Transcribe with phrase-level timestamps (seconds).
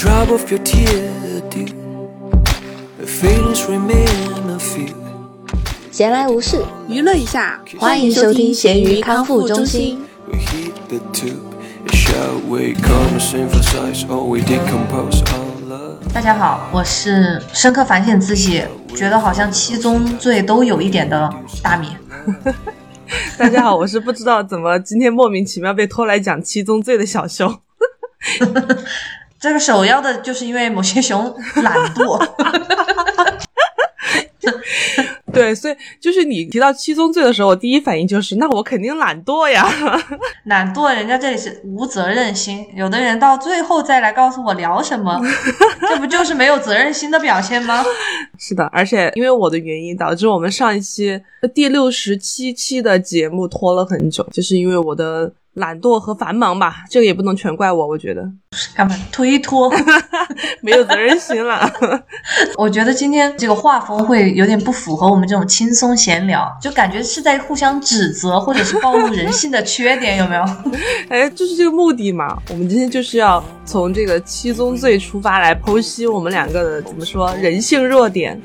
[0.00, 1.12] drop of your tear,
[1.50, 1.68] dear.
[2.96, 4.94] The feelings remain a few.
[5.90, 7.60] 闲来无事，娱乐一下。
[7.78, 10.02] 欢迎收听咸鱼康复中心。
[16.14, 18.62] 大家好，我是深刻反省自己，
[18.96, 21.30] 觉得好像七宗罪都有一点的
[21.62, 21.88] 大米。
[23.36, 27.54] 大家好，我是不知道怎么今天莫名其妙被拖来讲七宗罪的小熊。
[29.40, 32.18] 这个首要的就是因为某些熊懒惰，
[35.32, 39.64] 对，所以就是你提到七宗罪的时候，我第一反应就是，那我肯定懒惰呀。
[40.44, 42.66] 懒惰，人家这里是无责任心。
[42.74, 45.20] 有的人到最后再来告诉我聊什么，
[45.88, 47.82] 这不就是没有责任心的表现吗？
[48.38, 51.20] 是的，而且因为我的原因，导致我们上一期
[51.54, 56.78] 第六十七期的节目拖了很久，就是因为我的懒惰和繁忙吧。
[56.90, 58.28] 这个也不能全怪我，我觉得
[58.74, 59.72] 干嘛推脱？
[60.62, 61.70] 没有责任心了。
[62.58, 70.42] 我觉得今天这个画风会有点不符合我们这种轻松闲聊，就感觉是在互相指责或者是暴露人性的缺点，有没有？
[71.08, 72.36] 哎，就是这个目的嘛。
[72.50, 78.40] 我们今天就是要从这个七宗罪出发来剖析我们两个的怎么说人性弱点。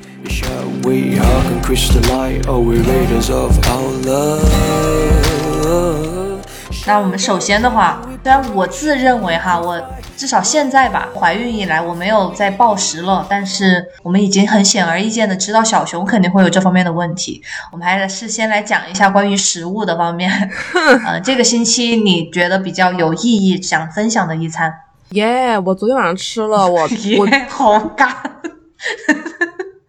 [6.86, 9.82] 那我们首先的话，虽然我自认为哈，我
[10.16, 17.42] 至少现在吧，怀孕以来我没有再暴食了，但是我们已经很显而易见的知道小熊肯定会有这方面的问题。
[17.72, 20.30] 我们还是先来讲一下关于食物的方面。
[21.04, 24.72] 呃，这个星期你觉得比较有意义、想分享的一餐？
[25.10, 28.14] 耶、我昨天晚上吃了， 我我耶，好尬。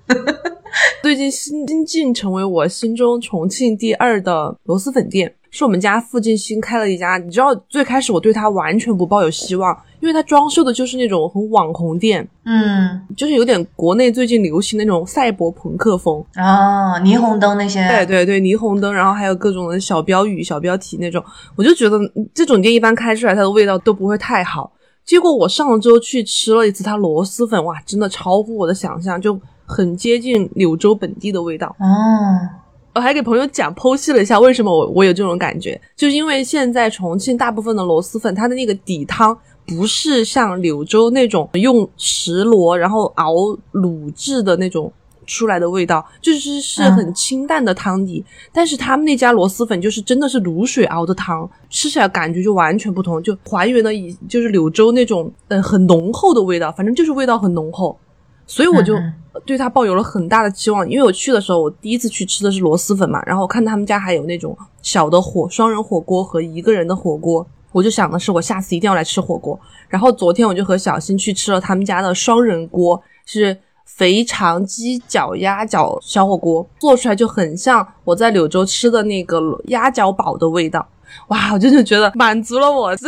[1.04, 7.18] 最近新新晋成为我心中重庆第二的螺蛳粉店，是我们家附近新开了一家。
[7.18, 16.24] 你知道，最开始我对它完全不抱有希望，因为它装修的就是那种很网红店，嗯，就是有点国内最近流行那种赛博朋克风。
[16.36, 21.24] 啊，霓虹灯那些，对对对，霓虹灯，然后还有各种的小标语、小标题那种，
[21.56, 24.72] 我就觉得嗯这种店一般开出来它的味道都不会太好。
[25.04, 31.76] 结果我上周去吃了一次它螺蛳粉，哇，真的超乎我的想象，就很接近柳州本地的味道。
[31.80, 31.86] 哦，
[32.98, 39.38] 我还给朋友讲剖析了一下为什么我我有这种感觉，就是因为现在重庆大部分的螺蛳粉，它的那个底汤
[39.68, 43.36] 不是像柳州那种用石螺然后熬
[43.74, 44.92] 卤制的那种
[45.28, 48.26] 出来的味道，就是是很清淡的汤底。
[48.52, 57.96] 但是他们那家螺蛳粉就是真的是卤水熬的汤，吃起来感觉就完全不同，就还原了以就是柳州那种呃很浓厚的味道，反正就是味道很浓厚。
[58.48, 59.14] 所以我就嗯
[59.46, 69.60] 对它抱有了很大的期望，因为我去的时候，我第一次去吃的是螺蛳粉嘛，然后我看他们家还有那种小的火双人火锅和一个人的火锅，我就想的是我下次一定要来吃火锅。
[69.88, 73.56] 然后昨天我就和小新去吃了他们家的双人锅，是
[73.86, 80.86] 肥肠鸡脚鸭脚小火锅，做出来就很像我在柳州吃的那个鸭脚煲的味道。
[81.28, 83.08] 哇，我真的觉得满足了我这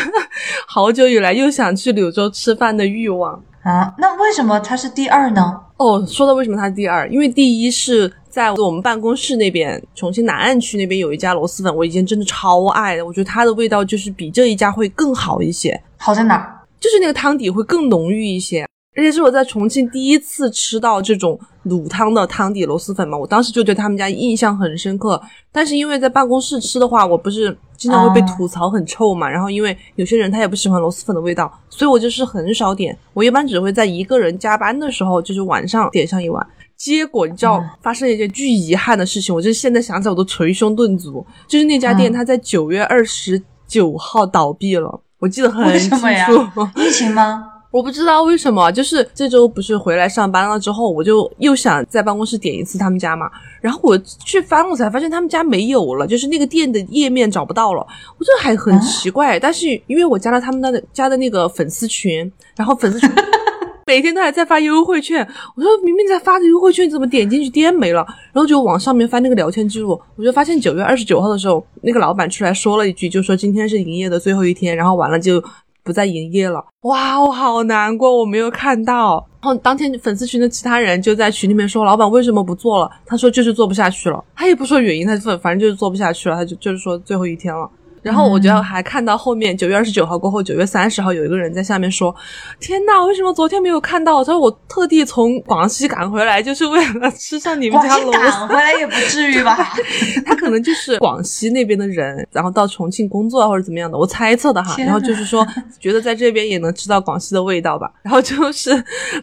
[0.66, 3.42] 好久以来又想去柳州吃饭的欲望。
[3.66, 5.60] 啊，那为什么它是第二呢？
[5.76, 16.60] 哦，说到为什么它是第二，因为第一是在我们办公室那边，重庆南岸区那边有一家螺蛳粉，我以前真的超爱的，我觉得它的味道就是比这一家会更好一些，好在哪儿？
[16.78, 18.64] 就是那个汤底会更浓郁一些，
[18.96, 25.20] 而且是我在重庆第一次吃到这种卤汤的汤底螺蛳粉嘛，我当时就对他们家印象很深刻。
[25.52, 36.46] 但是因为在办公室吃的话，我不是经常会被吐槽很臭嘛，然后因为有些人他也不喜欢螺蛳粉的味道，所以我就是很少点，我一般只会在一个人加班的时候，就是晚上点上一碗。
[36.76, 46.06] 结果你知道嗯发生了一件巨遗憾的事情，我就是现在想起来我都捶胸顿足，就是那家店嗯它在九月二十九号倒闭了，我记得很为清楚。
[46.76, 47.44] 疫情吗？
[47.76, 57.86] 我不知道为什么，就是这周不是回来上班了之后，我就又想在办公室点一次他们家嘛，然后我去翻，我才发现他们家没有了，就是那个店的页面找不到了，
[58.16, 59.38] 我这还很奇怪。
[59.38, 63.10] 但是因为我加了他们的家的那个粉丝群，然后粉丝群
[63.84, 65.20] 每天都还在发优惠券，
[65.54, 68.02] 我说明明在发的优惠券，怎么点进去店没了？
[68.32, 75.44] 然后就往上面翻那个聊天记录，我就发现九月二十九号的时候，那个老板出来说了一句，就说今天是营业的最后一天，然后完了就
[75.86, 76.62] 不再营业了。
[76.80, 79.24] 哇，我好难过，我没有看到。
[79.40, 82.90] 然后当天粉丝群的其他人就在群里面说，老板为什么不做了？
[83.06, 87.70] 他说就是做不下去了，他也不说原因，他反反正就是做不下去了，他就就是说最后一天了。
[88.06, 92.14] 然后我觉得还看到后面九月二十九号过后，九月三十号有一个人在下面说
[92.60, 98.20] ：“天呐，为什么昨天没有看到？”他说：“我特地从广西赶回来，就是为了吃上你们家螺蛳。
[98.20, 99.56] 赶回来也不至于吧？
[100.24, 104.76] 他可能就是广西那边的人，然后到重庆工作啊或者怎么样的，我猜测的哈。
[104.78, 105.44] 然后就是说，
[105.80, 107.90] 觉得在这边也能吃到广西的味道吧。
[108.02, 108.70] 然后就是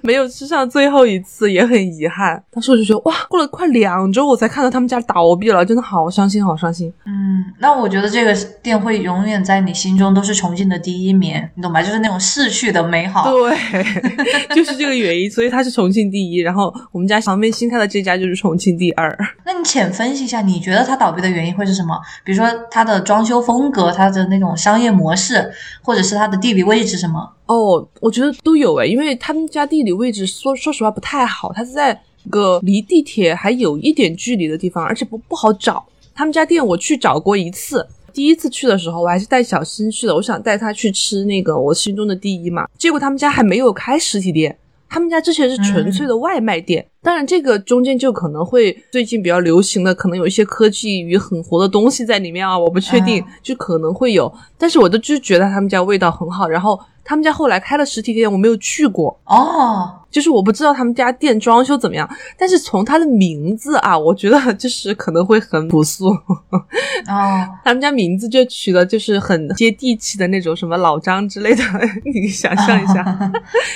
[0.02, 2.44] 没有吃上最后一次，也很遗憾。
[2.52, 6.92] 当时我就觉得哇，过了快两周我才看到他们家倒闭了，真的好伤心，好伤心。
[7.06, 11.82] 嗯，那我觉得这个店会永远在你心中都是重庆的第一名，你懂吧？
[11.82, 13.32] 就是那种逝去的美好。
[13.32, 13.56] 对，
[14.56, 16.40] 就是这个原因，所以它是重庆第一。
[16.40, 19.18] 然后我们家旁边新开的这家就是重庆第二。
[19.46, 21.98] 那你浅分析一下，你觉得它倒闭的原因会是什么？
[22.24, 27.34] 比如说它的装修风格、它的那种商业模式，或者是它的地理位置什么？
[27.46, 32.00] 哦，我觉得都有诶，因为他们家地理位置说说实话不太好，它是在
[32.30, 35.86] 个离地铁还有一点距离的地方，而且不不好找。
[36.16, 44.58] 他们家店我去找过一次，第一次去的时候我还是带小新去的，我想带他去吃那个我心中的第一嘛，结果他们家还没有开实体店。
[44.90, 54.32] 他们家之前是纯粹的外卖店，当然这个中间就可能会最近比较流行的，可能有一些科技与很活的东西在里面啊，我不确定，嗯就可能会有。
[54.56, 62.10] 但是我都就觉得他们家味道很好，然后他们家后来开了实体店，我没有去过，哦，就是我不知道他们家店装修怎么样。
[62.38, 66.08] 但是从它的名字啊，我觉得 就是可能会很朴素，
[67.08, 71.64] 哦，他们家名字就取的就是很接地气的那种什么老张之类的，
[72.14, 73.32] 你想象一下，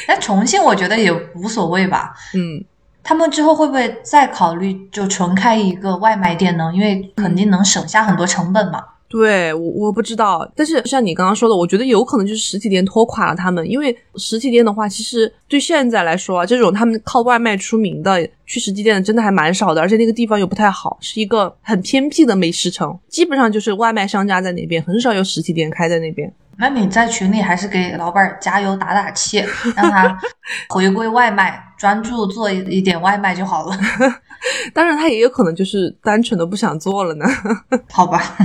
[0.08, 2.14] 但重庆我觉得也无所谓吧。
[2.34, 2.64] 嗯。
[3.04, 6.70] 他们之后会不会再考虑就纯开一个外卖店呢？
[6.76, 8.84] 因为肯定能省下很多成本嘛。
[9.10, 26.32] 对我我不知道，但是像你刚刚说的，我觉得有可能就是实体店拖垮了他们，因为实体店的话，其实对现在来说啊，这种他们靠外卖出名的，去实体店的真的还蛮少的，而且那个地方又不太好，是一个很偏僻的美食城，基本上就是外卖商家在那边，很少有实体店开在那边。
[26.60, 29.38] 那你在群里还是给老板加油打打气，
[29.76, 30.20] 让他
[30.70, 33.78] 回归外卖，专注做一一点外卖就好了，
[34.74, 37.26] 当然，他也有可能就是单纯的不想做了呢。
[37.90, 38.36] 好吧？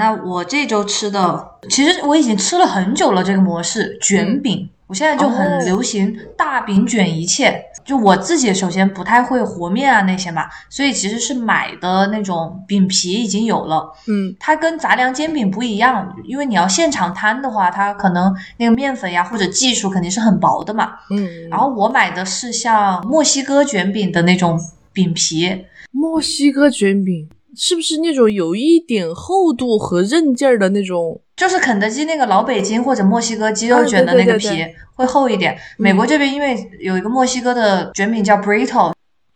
[0.00, 3.22] 那我这周吃的，其实我已经吃了很久了。
[3.22, 7.62] 这个模式卷饼，我现在就哦很流行大饼卷一切。
[7.84, 13.92] 就我自己首先不太会和面啊那些嘛，所以其实是买的那种饼皮已经有了。
[14.06, 20.92] 嗯它跟杂粮煎饼不一样，因为你要现场摊的话，它可能那个面粉呀或者技术肯定是很薄的嘛。
[21.10, 24.58] 嗯，然后我买的是像墨西哥卷饼的那种
[24.94, 31.20] 饼皮，墨西哥卷饼是不是那种有一点厚度和韧劲儿的那种？
[31.36, 34.64] 就是肯德基那个老北京或者墨西哥鸡肉卷的那个皮、
[34.94, 35.58] 会厚一点。
[35.78, 38.92] 美国这边因为有一个墨西哥的卷饼叫 burrito，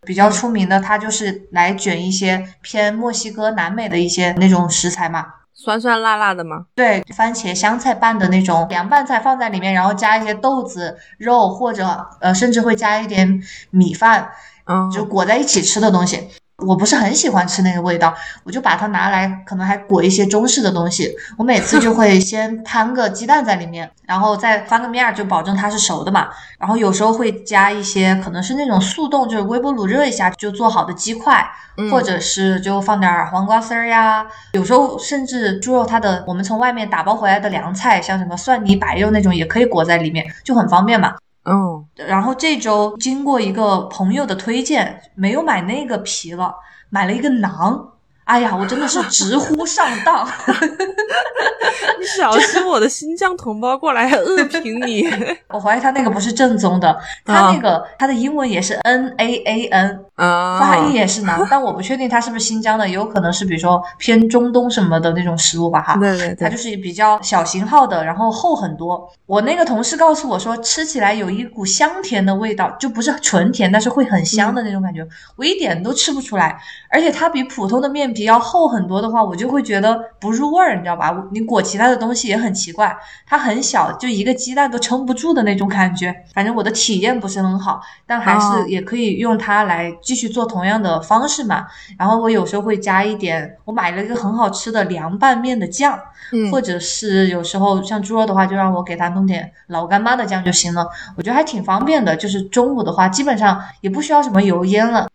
[0.07, 5.27] 比较出名的，它就是来卷一些偏墨西哥、南美的一些那种食材嘛。
[5.57, 6.67] 酸酸辣辣的吗？
[6.75, 13.41] 对，番茄香菜拌的那种凉拌菜放在里面，然后加一些豆子、肉或者呃，甚至会加一点
[13.71, 14.31] 米饭，
[14.67, 16.29] 嗯，就裹在一起吃的东西。
[16.59, 18.15] 我不是很喜欢吃那个味道，
[18.45, 21.13] 我就把它拿来，可能还裹一些中式的东西。
[21.37, 26.29] 我每次就会先 摊个鸡蛋在里面，然后再翻个面儿，就保证它是熟的嘛。
[26.59, 31.45] 然后有时候会加一些，可能是那种速冻，就是微波炉热一下就做好的鸡块，
[31.77, 34.25] 嗯或者是就放点儿黄瓜丝儿呀。
[34.53, 41.15] 有时候甚至猪肉它的，我们从外面打包回来的凉菜，像什么蒜泥白肉那种，也可以裹在里面，就很方便嘛。
[41.45, 46.55] 嗯，然后这周经过一个朋友的推荐，没有买那个皮了，
[46.91, 47.94] 买了一个囊。
[48.25, 50.27] 哎呀，我真的是直呼上当。
[51.99, 55.07] 你小心我的新疆同胞过来恶评你。
[55.49, 65.97] 我怀疑他那个不是正宗的，他那个、他的英文也是 N A A N，啊，发音也是难，但我不确定他是不是新疆的，有可能是比如说偏中东什么的那种食物吧哈。
[65.97, 69.11] 对对对，它就是比较小型号的，然后厚很多。
[69.27, 75.07] 我那个同事告诉我说，吃起来有一股香甜的味道，就不是纯甜，但是会很香的那种感觉。
[75.37, 76.59] 我一点都吃不出来，
[76.91, 81.15] 而且它比普通的面皮要厚很多的话，我就会觉得不入味儿，你知道吧？
[81.33, 86.15] 你裹其他的东西也很奇怪，它很小，就一个鸡蛋都撑不住的那种感觉。
[86.33, 91.67] 反正我的体验不是很好，但还哦是也可以用它来继续做同样的方式嘛。
[91.99, 95.99] 然后我有时候会加一点，我买了一个很好吃的凉拌面的酱。
[96.33, 100.89] 嗯或者是有时候像猪肉的话，就让我给它弄点老干妈的酱就行了。
[101.17, 102.17] 我觉得还挺方便的。
[102.17, 105.07] 就是中午的话，基本上也不需要什么油烟了。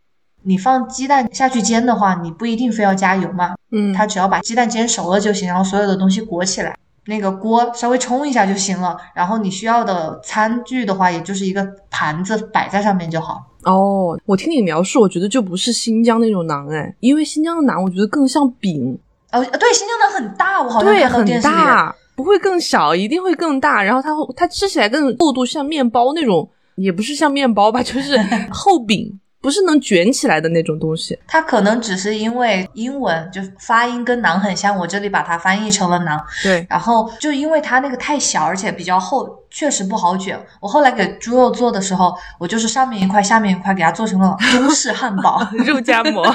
[0.43, 8.97] 你放鸡蛋下去煎的话，你不一定非要加油嘛，嗯，它只要把鸡蛋煎熟了就行，然后所有的东西裹起来，那个锅稍微冲一下就行了。
[9.13, 13.43] 然后你需要的餐具的话，也就是一个盘子摆在上面就好。
[13.63, 18.97] 哦，我听你描述，我觉得就不是新疆那种馕哎，因为新疆的馕我觉得更像饼。
[19.31, 21.53] 哦，对，新疆馕很大，我好像对，很看到电视里。
[21.53, 23.83] 大，不会更小，一定会更大。
[23.83, 28.17] 然后它它吃起来更厚度像面包那种，也不是像面包吧，就是
[28.49, 31.17] 厚饼，不是能卷起来的那种东西。
[31.27, 36.21] 它可能只是因为英文就发音跟馕很像，我这里把它翻译成了馕。
[36.43, 40.39] 对，然后就因为它那个太小，而且比较厚，确实不好卷。
[40.59, 45.45] 我后来给猪肉做的时候，我就是上面一块，下面一块，给它做成了中式汉堡。
[45.65, 46.25] 肉夹馍。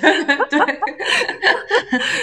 [0.00, 0.80] 对对对，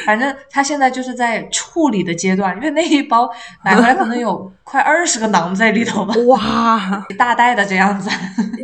[0.06, 3.30] 反正它现在就是在处理的阶段，因为那一包
[3.64, 8.10] 买回来可能有快二十个馕在里头吧，哇，一大袋的这样子。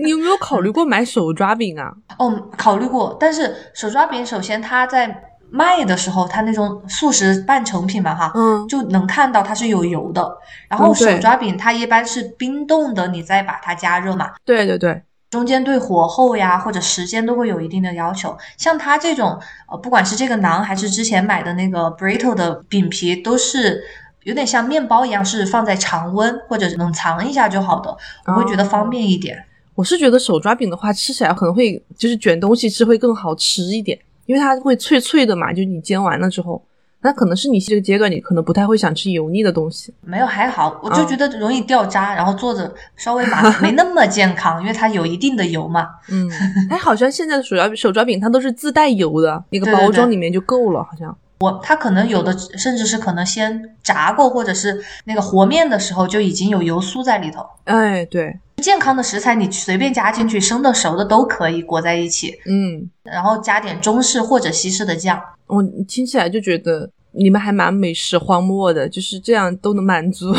[0.01, 1.91] 你有没有考虑过买手抓饼啊？
[2.17, 10.37] 哦，考虑过，但是手抓饼首先它在卖的时候，它那种速食半成品嘛，哈，嗯，就能看到它是有油的。
[10.67, 18.37] 然后手抓饼它一般是冰冻的，你再把它加热嘛，对对对，中间对火候呀或者时间都会有一定的要求。
[18.57, 19.39] 像它这种，
[19.71, 23.81] 呃，不管是这个馕还是之前买的那个 burrito 的饼皮，都是
[24.23, 29.41] 有点像面包一样，是放在常温或者冷藏一下就好的，我会觉得方便一点。
[29.75, 36.63] 我是觉得手抓饼的话，吃起来可能会就是卷东西吃会更好吃一点，因为它会脆脆的嘛，就你煎完了之后。
[36.99, 39.93] 那可能是你这个阶段，你可能不太会想吃油腻的东西。
[40.01, 45.87] 没有还好，我就嗯觉得容易掉渣，然后做着稍微麻烦，没那么健康，因为它有一定的油嘛。
[46.09, 46.27] 嗯，
[46.71, 51.15] 哎，好像现在的手抓手抓饼它都是自带油的，那个包装里面就够了，好像。
[51.39, 57.45] 我它可能有的甚至是可能先炸过，或者是那个和面的时候就已经有油酥在里头。
[57.65, 65.21] 哎，对，健康的食材你随便加进去，生的熟的都可以裹在一起，嗯，然后加点中式或者西式的酱。
[65.45, 70.33] 我听起来就觉得你们还蛮美食荒漠的，就是这样都能满足。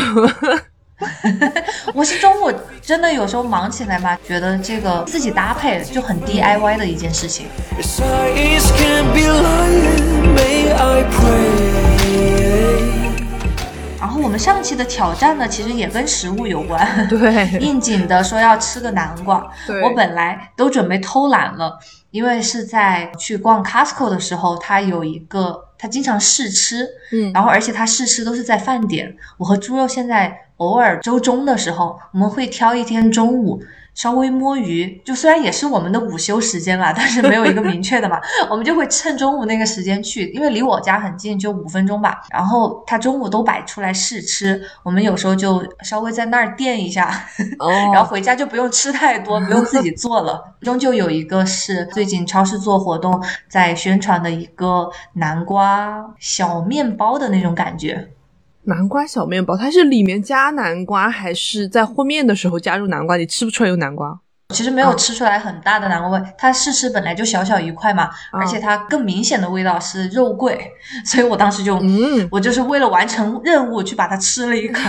[1.95, 2.53] 我是中午
[2.83, 7.47] 真的有时候忙起来嘛，觉得这个自己搭配就很 DIY 的一件事情。
[14.01, 17.07] 然后我们上期的挑战呢，其实也跟食物有关。
[17.09, 21.79] 对， 应景的说要吃个南瓜，对我本来都准备偷懒了，
[22.11, 29.17] 因为是在去逛 Costco 的时候，他有一个，他经常试吃，嗯然后而且他试吃都是在饭点。
[29.37, 33.63] 我和猪肉现在偶尔周中的时候，我们会挑一天中午。
[33.99, 42.23] 稍微摸鱼，就虽然也是我们的午休时间啦，但是没有一个明确的嘛， 我们就会趁中午那个时间去，因为离我家很近，就五分钟吧。
[42.31, 47.11] 然后他中午都摆出来试吃，我们有时候就稍微在那儿垫一下，
[47.59, 50.55] 哦， 然后回家就不用吃太多， 不用自己做了。
[50.61, 58.11] 终究有一个是最近超市做活动在宣传的一个南瓜小面包的那种感觉。
[58.69, 63.17] 南瓜小面包，它是里面加南瓜，还是在和面的时候加入南瓜？
[63.17, 64.21] 你吃不出来有南瓜？
[64.55, 70.71] 其实没有吃出来很大的南瓜味，它试吃本来就小小一块嘛，嗯而且它更明显的味道是肉桂，
[71.03, 74.81] 所以我当时就，嗯，我就是为了完成任务去把它吃了一口。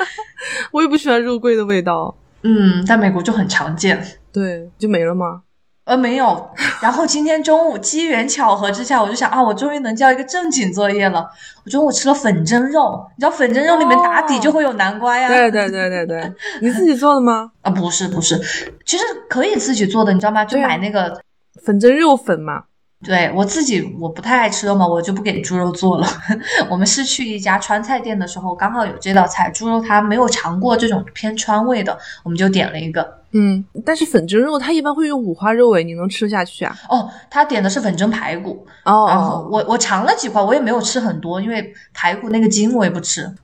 [0.70, 2.14] 我也不喜欢肉桂的味道。
[2.42, 4.18] 嗯，在美国就很常见。
[4.30, 5.40] 对，就没了吗？
[5.86, 6.50] 呃，没有。
[6.82, 11.24] 然后今天中午机缘巧合之下，我就想啊，我终于能交一个正经作业了。
[11.64, 15.28] 我中午吃了粉蒸肉，你知道粉蒸肉里面打底就会有南瓜呀？
[15.28, 17.52] 对对对对对， 你自己做的吗？
[17.62, 18.36] 啊，不是不是，
[18.84, 20.44] 其实可以自己做的，你知道吗？
[20.44, 21.20] 就买那个。
[21.64, 22.64] 粉蒸肉粉嘛。
[23.04, 26.06] 对我自己我不太爱吃肉嘛，我就不给猪肉做了。
[26.68, 33.18] 我们是去一家川菜店的时候，刚好有这道菜，猪肉它没有尝过这种偏川味的，我们就点了一个。
[33.36, 36.74] 嗯，但是粉蒸肉它一般会用五花肉诶，你能吃下去啊？
[36.88, 43.30] 哦，他点的是粉蒸排骨，哦然后我我尝了几块，我也没有吃很多，因为排骨那个筋我也不吃。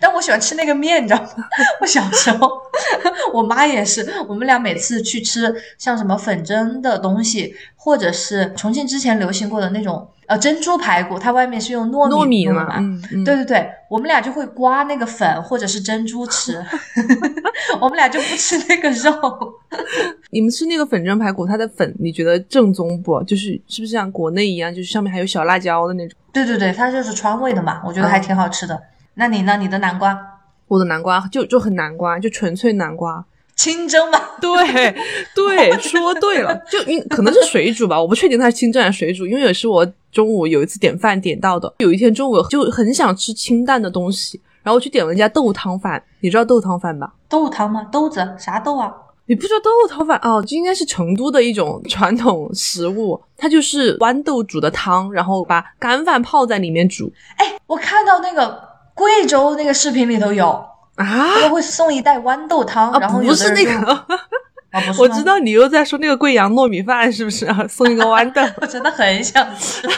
[0.00, 1.28] 但我喜欢吃那个面，你知道吗？
[1.80, 2.50] 我小时候，
[3.32, 12.76] 我妈也是，我们俩每次去吃像什么粉蒸的东西，或者是重庆之前流行过的那种呃珍珠排骨，它外面是用糯米糯米嘛，弄的嘛。
[12.80, 16.62] 嗯嗯，对对对，我们俩就会刮那个粉或者是珍珠吃，
[17.84, 19.12] 我们俩就不吃那个肉。
[20.32, 23.22] 你们吃那个粉蒸排骨，它的粉你觉得正宗不？
[23.24, 26.18] 就是是不是像国内一样，就是上面还有小辣椒的那种？
[26.32, 28.80] 对对对，它就是川味的嘛，我觉得还挺好吃的。
[29.14, 29.56] 那你呢？
[29.58, 30.18] 你的南瓜
[30.66, 33.24] 我的南瓜就就很南瓜，就纯粹南瓜。
[33.54, 34.18] 清蒸吗？
[34.40, 34.50] 对
[35.36, 41.72] 对， 说对了，就因可能是水煮吧，我不确定它是清蒸还是水煮，因为也是我中午有一次点饭点到的。
[41.78, 47.12] 有一天中午就很想吃清淡的东西，然后我去点了一家豆汤饭，你知道豆汤饭吧？
[47.34, 47.84] 豆汤吗？
[47.90, 48.92] 豆子啥豆啊？
[49.26, 58.62] 你不说豆汤饭哦，这应该是成都的一种传统食物，它就是豌豆煮的汤，然后把干饭泡在里面煮哎，我看到那个
[58.94, 60.48] 贵州那个视频里头有，
[60.94, 63.72] 啊他会送一袋豌豆汤，然啊，后有不是那个，
[64.70, 67.66] 啊，不是 我知，道你又在说那个贵阳糯米饭是不是啊？
[67.66, 69.88] 送一个豌豆， 我真的很想吃。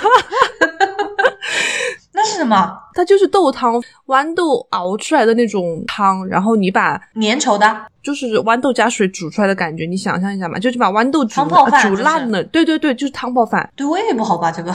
[2.26, 2.78] 那是什么？
[2.94, 14.50] 它就是豆汤，豌豆熬出来的那种汤，然后你把粘稠的，就是豌豆加水煮出来的感觉，你想象一下嘛，就是把豌豆煮汤泡饭煮就是烂了，对对对，就是汤泡饭，对胃不好吧？
[14.50, 14.74] 这个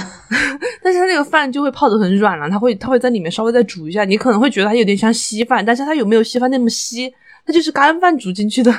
[0.84, 7.14] 但是它那个饭就会泡的很软了，它会它会在里面稍微再煮一下，你可能会觉得它有点像稀饭，但是它有没有稀饭那么稀？
[7.44, 8.72] 它就是干饭煮进去的，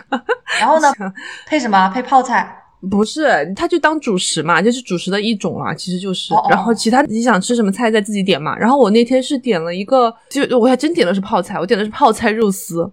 [0.61, 0.89] 然后呢，
[1.47, 1.89] 配什么？
[1.89, 2.62] 配泡菜。
[2.91, 6.35] 不是，他就当主食嘛，就是主食的一种啦，其实就是。
[6.35, 8.59] 哦哦然后其他你想吃什么菜再自己点嘛。
[8.59, 12.91] 然后我那天是点了一个，就我还真点的是泡菜，我点的是泡菜肉丝，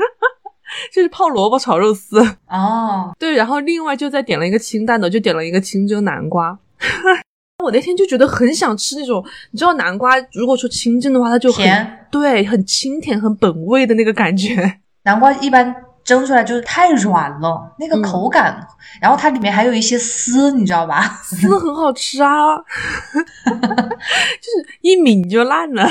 [0.94, 2.20] 就是泡萝卜炒肉丝。
[2.48, 6.58] 哦，对，然后另外就再点了一个清淡的，就点了一个清蒸南瓜。
[7.64, 14.78] 我那天就觉得很想吃那种，你知道南瓜如果说清蒸的话，它就很甜对，很清甜、很本味的那个感觉。
[15.02, 15.74] 南瓜一般
[16.08, 18.66] 蒸出来就是太软了，那个嗯口感，
[18.98, 21.20] 然后它里面还有一些丝，你知道吧？
[21.22, 22.56] 丝很好吃啊，
[23.44, 25.86] 就是一抿就烂了。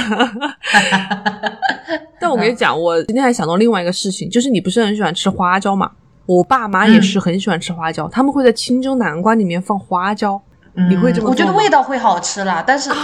[2.20, 5.92] 但我跟你讲，我今天还想到另外一个事情，就是你不是很喜欢吃花椒嘛？
[6.26, 10.42] 我爸妈也是很喜欢吃花椒，他们会在清蒸南瓜里面放花椒
[10.90, 12.96] 你会这么嗯我觉得味道会好吃啦，但是啊，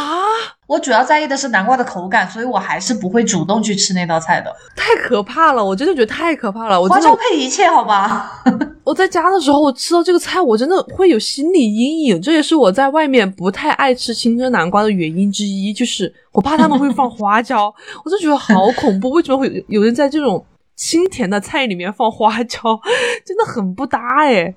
[0.67, 4.55] 我主要在意的是南瓜的口感，所以我还是不会主动去吃那道菜的。
[4.75, 5.63] 太可怕了！
[5.63, 6.79] 我真的觉得太可怕了。
[6.79, 8.43] 我花椒配一切，好吧？
[8.83, 12.21] 我在家的时候，我吃到这个菜，我真的会有心理阴影。
[12.21, 17.73] 这也是我在外面不太爱吃清蒸南瓜的原因之一，就是我怕他们会放花椒，
[18.05, 19.09] 我就觉得好恐怖。
[19.11, 22.59] 为什么会有有人在这种清甜的菜里面放花椒？
[23.25, 24.53] 真的很不搭哎。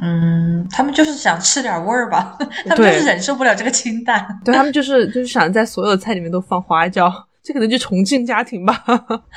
[0.00, 2.36] 嗯，他们就是想吃点味儿吧，
[2.68, 4.26] 他们就是忍受不了这个清淡。
[4.44, 7.12] 对他们就是就是想在所有菜里面都放花椒，
[7.42, 8.84] 这可能就重庆家庭吧。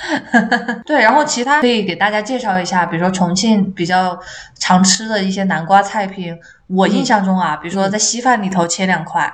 [0.86, 4.20] 对，然后其他可以给大家介绍一下，比如说重庆比较
[4.60, 6.38] 常吃的一些南瓜菜品。
[6.68, 9.34] 我印象中啊，比如说在稀饭里头切两块，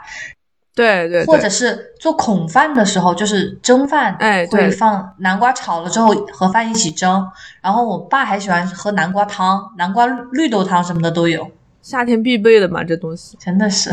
[0.77, 7.27] 对对对，或者是做孔饭的时候，就是蒸饭，哎对会放南瓜炒了之后和饭一起蒸。
[7.61, 11.49] 然后我爸还喜欢喝南瓜汤、南瓜绿豆汤什么的都有，
[11.81, 13.35] 夏天必备的嘛，这东西。
[13.43, 13.89] 真的是，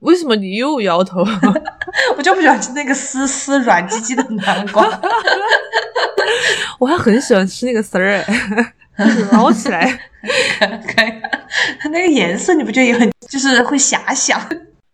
[0.00, 1.24] 为什么你又摇头？
[2.18, 4.86] 我就不喜欢吃那个丝丝软唧唧的南瓜。
[6.78, 8.22] 我还很喜欢吃那个丝儿，
[8.96, 9.86] 哎 捞起来。
[10.22, 11.12] 可以，
[11.90, 14.38] 那个颜色你不觉得也很，就是会遐想？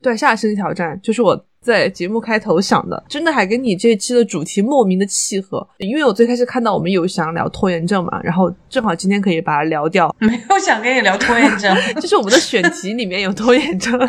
[0.02, 5.66] 对，下身挑战就是我在节目开头想的，真的还跟你这一期的主题莫名的契合。
[5.78, 13.98] 因为我最开始看到我们有想聊拖延症嘛，然后正好今天可以把它聊掉，没有想跟你聊拖延症， 就是我们的选题里面有拖延症。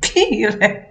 [0.00, 0.82] 屁嘞！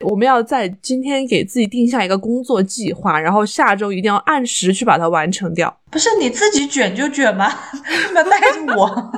[0.00, 5.74] 我们要在今天给自己定下一个工作计划，然后下周一定要按时去把它完成掉。
[5.90, 7.46] 不是你自己卷就卷吗？
[7.88, 9.12] 为什么要带着我？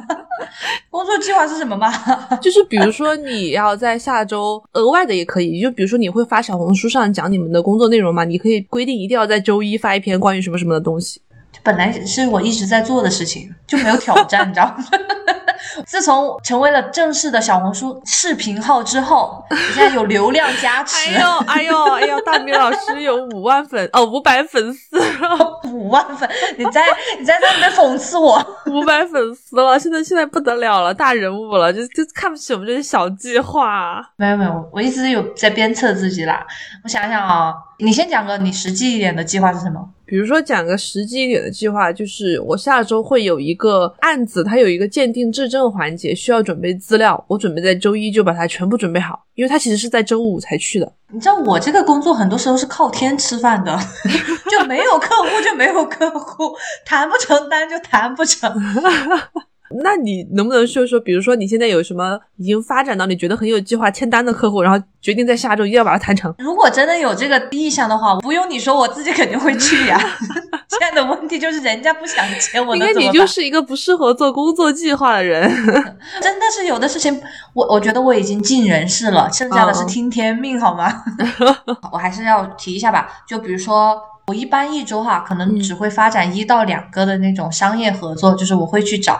[0.90, 1.92] 工作计划是什么吗？
[2.42, 11.20] 就是比如说你要在下周额外的也可以，就比如说你会发小红书上讲你们的工作内容嘛，你可以规定一定要在周一发一篇关于什么什么的东西。
[11.62, 14.84] 本来是我一直在做的事情，就没有挑战，你知道吗？
[15.86, 26.84] 自从成为了正式的小红书视频号之后，我 现在有流量加持哎，呦哎呦哎呦，大明老师有五万粉哦，五百粉丝了，五万粉，你在
[27.18, 28.38] 你在在那边讽刺我？
[28.66, 34.02] 五百粉丝了，现在现在不得了了，大人物了，就就看不起我们这些小计划。
[34.16, 36.46] 没有没有，我一直有在鞭策自己啦。
[36.84, 39.88] 我想想啊，你先讲个你实际一点的计划是什么？
[40.08, 50.90] 比如说讲个实际一点的计划，就是我下周会有一个案子，它有一个鉴定质证环节，需要准备资料，我准备在周一就把它全部准备好，因为它其实是在周五才去的。
[51.12, 53.78] 你知道我这个工作很多时候是靠天吃饭的，
[54.50, 56.54] 就没有客户就没有客户，
[56.86, 58.50] 谈不成单就谈不成。
[59.82, 66.34] 那你能不能说说，比如说你现在有什么已经发展到你觉得很有计划签单的客户，然后决定在下周一定要把它谈成？
[66.38, 69.98] 如果真的有这个意向的话，不用你说，我自己肯定会去呀。
[70.68, 73.14] 现在的问题就是人家不想接，我应该能怎么办？
[73.14, 75.48] 你就是一个不适合做工作计划的人。
[76.20, 77.20] 真的是有的事情，
[77.54, 81.02] 我我觉得我已经尽人事了，剩下的是嗯听天命，好吗？
[81.92, 83.98] 我还是要提一下吧，就比如说。
[84.28, 89.18] 我一般一周哈，可能嗯只会发展一到两个的那种商业合作，就是我会去找，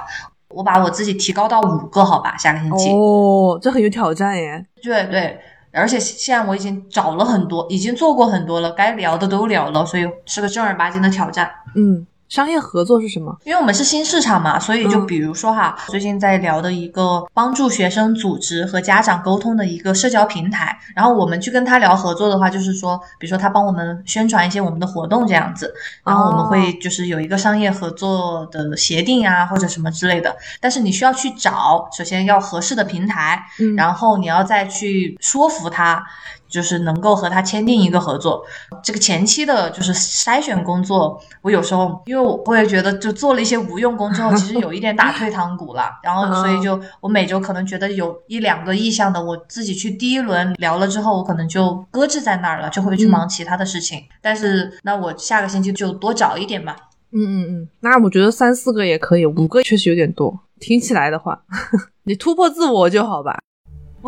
[0.51, 2.91] 我把我自己提高到五个，好吧，下个星期。
[2.91, 4.63] 哦，这很有挑战耶。
[4.83, 5.41] 对对，
[5.79, 11.51] 而且现在我已经找了很多，已经做过很多了，该聊的都聊了，所以是个正儿八经的挑战。
[11.75, 13.37] 嗯，商业合作是什么？
[13.45, 25.73] 因为我们是新市场嘛，所以就嗯比如说哈，最近在聊的一个帮助学生组织和家长沟通的一个社交平台，然后我们去跟他聊合作的话，就是说，比如说他帮我们宣传一些我们的活动这样子，
[26.05, 30.37] 然后我们会就是有一个商业合作的协定啊，或者什么之类的。
[30.61, 36.05] 但是你需要去找，首先要合适的平台，嗯然后你要再去说服他，
[36.49, 38.45] 就是能够和他签订一个合作。
[38.83, 45.91] 这个前期的就是筛选工作，我有时候因为我会觉得就做了一些无用功之后，其实有一点打退堂鼓了。
[46.03, 54.03] 然后所以就我每周可能觉得有一两个意向的，我自己去第一轮聊了之后，我可能就搁置在那儿了，就会去忙其他的事情。
[54.21, 56.77] 但是那我下个星期就多找一点吧。
[57.11, 60.41] 嗯嗯嗯，那我觉得三四个也可以，五个确实有点多。
[60.61, 61.41] 听起来的话，
[62.05, 63.39] 你突破自我就好吧。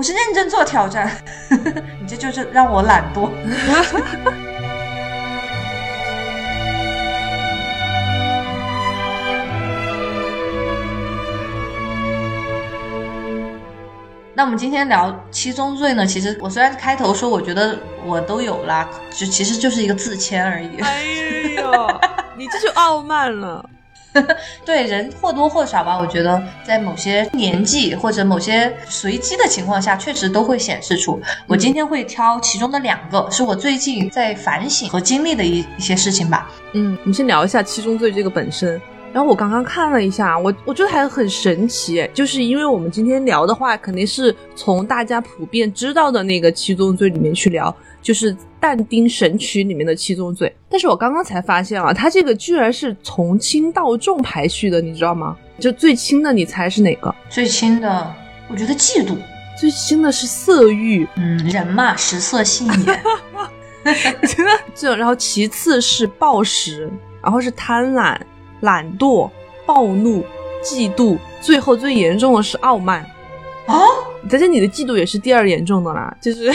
[0.01, 1.11] 我是认真做挑战，
[2.01, 3.29] 你这就是让我懒惰。
[14.33, 16.07] 那我们今天聊七宗罪呢？
[16.07, 20.81] 其实我虽然开头说我觉得我都有啦，就其实就是一个自谦而已。
[20.81, 21.03] 哎
[21.61, 22.01] 呦，
[22.39, 23.69] 你这就傲慢了。
[24.65, 31.21] 对人或多或少吧，我觉得在某些年纪或者某些随机的情况下，确实都会显示出。
[31.47, 36.51] 我今天会挑其中的两个，是我最近在反省和经历的一一些事情吧。
[36.73, 38.81] 嗯，我们先聊一下七宗罪这个本身。
[39.13, 50.55] 然后我刚刚看了一下，我我觉得还很神奇，就是因为我们今天聊的话，肯定是从大家普遍知道的那个七宗罪里面去聊，就是但丁《神曲》里面的七宗罪。
[50.69, 55.37] 但是我刚刚才发现啊，它这个居然是从轻到重排序的，你知道吗？
[55.59, 57.13] 就最轻的，你猜是哪个？
[57.29, 58.15] 最轻的，
[58.49, 59.17] 我觉得嫉妒。
[59.59, 63.01] 最轻的是色欲，嗯，人嘛，食色性也。
[64.75, 66.89] 这然后其次是暴食，
[67.23, 68.15] 然后是贪婪、
[68.61, 69.31] 懒惰、
[69.67, 70.25] 暴怒、
[70.63, 73.05] 嫉妒，最后最严重的是傲慢。
[73.67, 73.79] 啊，
[74.29, 76.53] 但是你的嫉妒也是第二严重的啦，就是，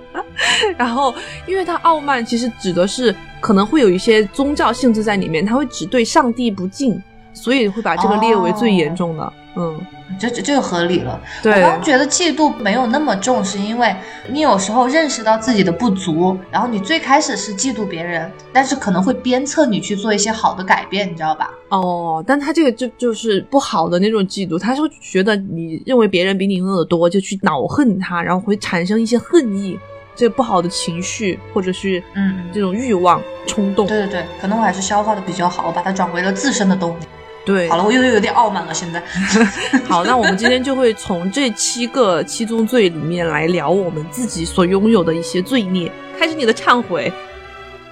[0.78, 1.14] 然后
[1.46, 7.02] 因为他傲慢其实指的是可能会有一些宗教性质在里面，他会只对上帝不敬，
[7.38, 9.32] 所以会把这个列为最严重的。
[9.56, 9.80] 嗯，
[10.20, 11.20] 这这这就合理了。
[11.42, 13.92] 对我刚觉得嫉妒没有那么重，是因为
[14.28, 21.50] 你有时候认识到自己的不足，然后你最开始是嫉妒别人，但是可能会鞭策你去做一些好的改变，你知道吧？
[21.70, 29.76] 哦，但他这个就就是不好的那种嫉妒，他是会觉得你认为别人比你拥有的多，就去恼恨他，然后会产生一些恨意，
[30.14, 33.88] 这不好的情绪或者是嗯这种欲望冲动。
[33.88, 37.02] 对对对，可能我还是消化的比较好，我把它转为了自身的动力。
[37.48, 39.02] 对，好了，我又有点傲慢了，现在。
[39.88, 47.10] 好，那我们今天就会从这七个七宗罪里面来聊我们自己所拥有的一些罪孽，开始你的忏悔。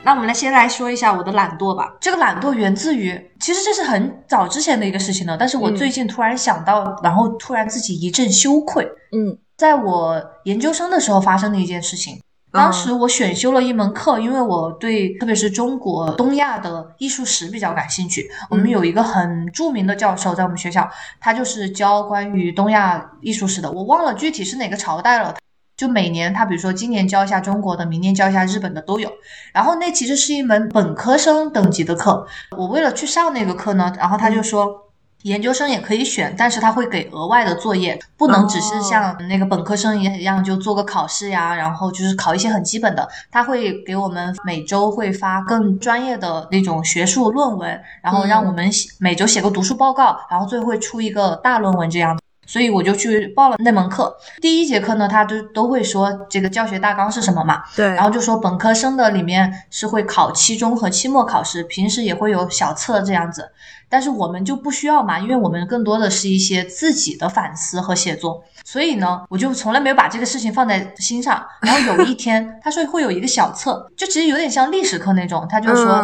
[0.03, 1.91] 那我们来先来说一下我的懒惰吧。
[1.99, 8.85] 这个懒惰源自于，其实这是很早之前的一个事情了，但是我嗯最近突然想到，然后突然自己一阵羞愧。
[8.85, 12.21] 嗯，在我研究生的时候发生的一件事情。
[12.57, 18.29] 当时我选修了一门课，因为我对特别是中国东亚的艺术史比较感兴趣。
[18.49, 20.89] 我们有一个很著名的教授在我们学校，
[21.21, 25.35] 他就是教关于东亚艺术史的，我忘了具体是哪个朝代了。
[25.77, 29.13] 就每年他比如说今年教一下中国的，明年教一下日本的都有。
[29.53, 34.86] 然后那其实是一门本科生等级的课，我为了去上那个课呢，然后他就说。
[35.23, 43.09] 研究生也可以选，但是他会给额外的作业，不能只是像那个本科生一样就做个考试呀，然后就是考一些很基本的。
[43.31, 52.23] 他会给我们每周会发更专业的那种学术论文，然后让我们写每周写个读书报告，然后最后会出一个大论文这样的。
[52.49, 54.17] 所以我就去报了那门课。
[54.41, 63.51] 第一节课呢，他都都会说这个教学大纲是什么嘛，对，然后就说本科生的里面是会考期中和期末考试，平时也会有小测这样子。
[63.89, 71.45] 但是我们就不需要嘛，因为我们更多的是一些自己的反思和写作，所以呢，我就从来没有把这个事情放在心上。
[71.63, 76.03] 然后有一天，他说会有一个小册，就其实有点像历史课那种，他就说，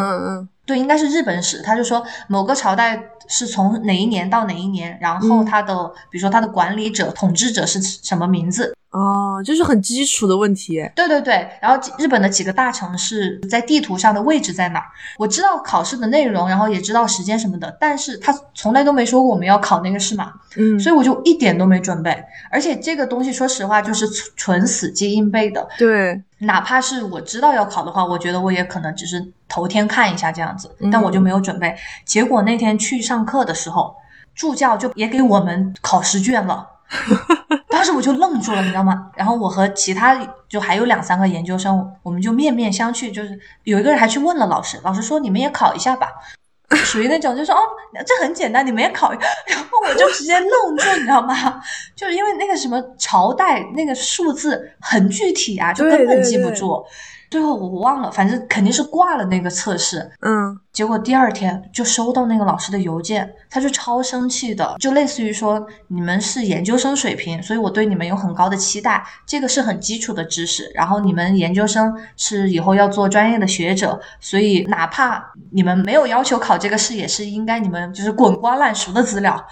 [0.64, 5.75] 对，应该是日本史，他就说某个朝代是从哪一年到哪一年，然后他的，
[6.09, 10.83] 比如说他的管理者、统治者是什么名字，哦，就是很基础的问题。
[10.95, 14.87] 对对对，然后日本的几个大城市在地图上的位置在哪儿？
[15.19, 22.17] 我知道考试的内容，然后也知道时间什么的，但是他从来都没说过我们要考那个试嘛，嗯，所以我就一点都没准备。
[22.51, 25.67] 而且这个东西，说实话，就是纯纯死记硬背的。
[25.79, 31.75] 对，哪怕是我知道要考的话，我觉得我也可能只是头天看一下这样子，嗯但我就没有准备。
[32.05, 33.97] 结果那天去上课的时候，
[34.35, 36.69] 助教就也给我们考试卷了。
[37.69, 39.11] 当时我就愣住了，你知道吗？
[39.17, 40.17] 然后我和其他
[40.49, 46.09] 就还有两三个研究生，我们就面面相觑，就是有一个人还去问了老师，老师说你们也考一下吧。
[46.75, 47.61] 属于那种就说哦，
[48.07, 49.21] 这很简单，你们也考， 然
[49.59, 51.63] 后我就直接愣住，你知道吗？
[51.95, 56.83] 就是因为那个什么朝代那个数字很具体啊，就根本记不住。
[57.33, 60.07] 最后我忘了，反正肯定是挂了那个测试。
[60.21, 70.71] 嗯，结果第二天就收到那个老师的邮件，他就超生气的，就类似于说你们是研究生水平，所以我对你们有很高的期待，这个是很基础的知识。
[70.75, 79.42] 然后你们研究生是以后要做专业的学者，所以哪怕你们没有要求考这个试，也是应该你们就是滚瓜烂熟的资料。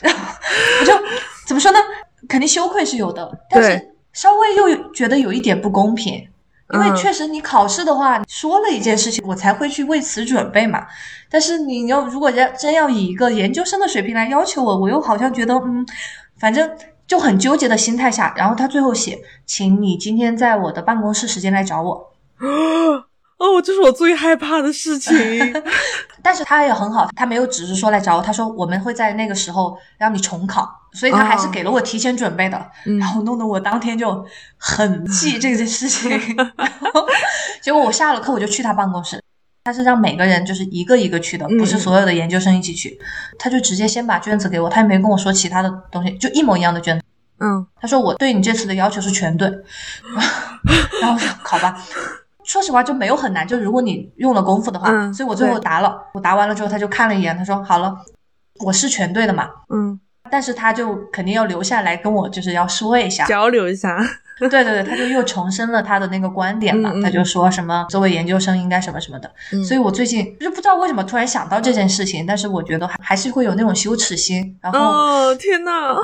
[0.00, 0.20] 然后
[0.80, 0.92] 我就
[1.44, 1.78] 怎么说呢？
[2.28, 6.24] 肯定羞愧是有的，但是稍微又觉得有一点不公平。
[6.72, 10.86] 因为确实，你考试的话说了一件事情，我才会去为此准备嘛。
[11.28, 15.84] 但是你要如果要真要以一个研究生的水平来要求我，我又好像觉得，嗯，
[16.38, 16.70] 反正
[17.06, 18.32] 就很纠结的心态下。
[18.36, 22.12] 然后他最后写，请你今天在我的办公室时间来找我。
[23.40, 25.14] 哦，这是我最害怕的事情。
[26.22, 34.22] 但是他也很好，他没有只是说来找我，他说我们会在那个时候让你重考，所以他还是给了我提前准备的，然后弄得我当天就
[34.58, 36.10] 很记这件事情。
[37.62, 39.22] 结果我下了课我就去他办公室，
[39.64, 43.00] 他是让每个人就是一个一个去的，不是所有的研究生一起去，
[43.38, 47.04] 他就直接先把卷子给我，他也没跟我说其他的东西，就一模一样的卷子。
[47.38, 49.48] 嗯，他说我对你这次的要求是全对，
[51.00, 51.82] 然后考吧。
[52.50, 55.96] 说实话就没有很难，就如果你用了功夫的话，所以我最后答了。
[56.14, 57.96] 我答完了之后，他就看了一眼，他说：“好了，
[58.64, 63.96] 我是全对的嘛。”嗯，但是他就肯定要留下来跟我就是要说一下，交流一下。
[64.40, 69.30] 对对对，他就又重申了他的那个观点嘛，他就说什么作为研究生应该什么什么的。
[69.64, 74.58] 所以我最近就不知道为什么突然想到这件事情，但是我觉得还还是会有那种羞耻心。
[74.60, 75.94] 然后，哦天呐。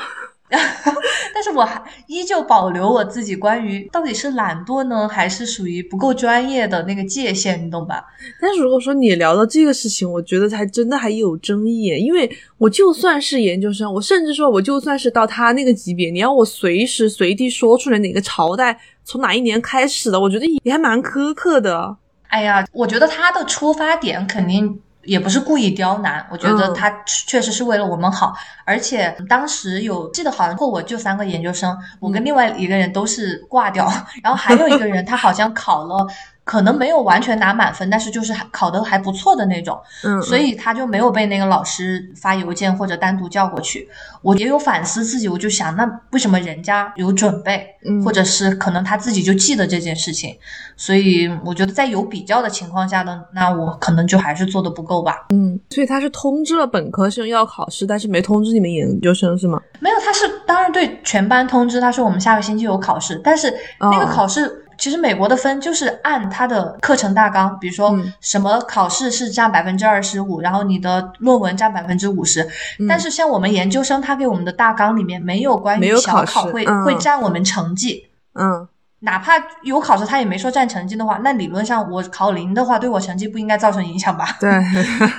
[1.35, 8.05] 但是我还依旧保留我自己关于到底是懒惰呢，还是属于不够专业的那个界限，你懂吧？
[8.41, 21.97] 但是如果说你聊到这个事情，我觉得还真的还有争议，因为我就算是研究生，我甚至说我就算是到他那个级别，你要我随时随地说出来哪个朝代从哪一年开始的，我觉得也还蛮苛刻的。
[22.29, 24.81] 哎呀，我觉得他的出发点肯定。
[25.07, 33.90] 也不是故意刁难，我觉得他确实是为了我们好，而且当时有记得好像我就三个研究生，我跟另外一个人都是挂掉，
[34.23, 36.07] 然后还有一个人他好像考了。
[36.47, 43.89] 可能没有完全拿满分，但是就是考得还不错的那种，嗯，所以他就没有被那个老师发邮件或者单独叫过去。
[44.23, 47.67] 我也有反思自己，我就想，那为什么人家有准备，
[48.05, 50.37] 或者是可能他自己就记得这件事情？
[50.77, 55.27] 所以我觉得在有比较的情况下呢，那我可能就还是做的不够吧。
[55.31, 59.61] 嗯，所以他是通知了本科生要考试，但是没通知你们研究生是吗？
[59.81, 64.63] 没有，他是当然对全班通知，他说我们下个星期有考试，但是那个考试。
[64.79, 72.49] 其实美国的分就是按它的课程大纲，比如说什么考试是占百分之二十五，然后你的论文占百分之五十。
[72.89, 78.07] 但是像我们研究生，他给我们的大纲里面没有关于小考会会占我们成绩。
[78.35, 78.69] 嗯，
[79.01, 84.37] 哪怕有考试，他也没说占成绩的话，那理论上我考零的话，对我成绩不应该造成影响吧？
[84.41, 84.51] 对，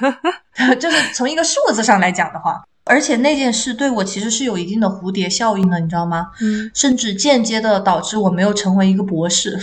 [0.80, 2.64] 就是从一个数字上来讲的话。
[2.88, 6.28] 而且那件事对我其实是有一定的蝴蝶效应的，你知道吗？
[6.42, 9.58] 嗯，甚至间接的导致我没有成为一个博士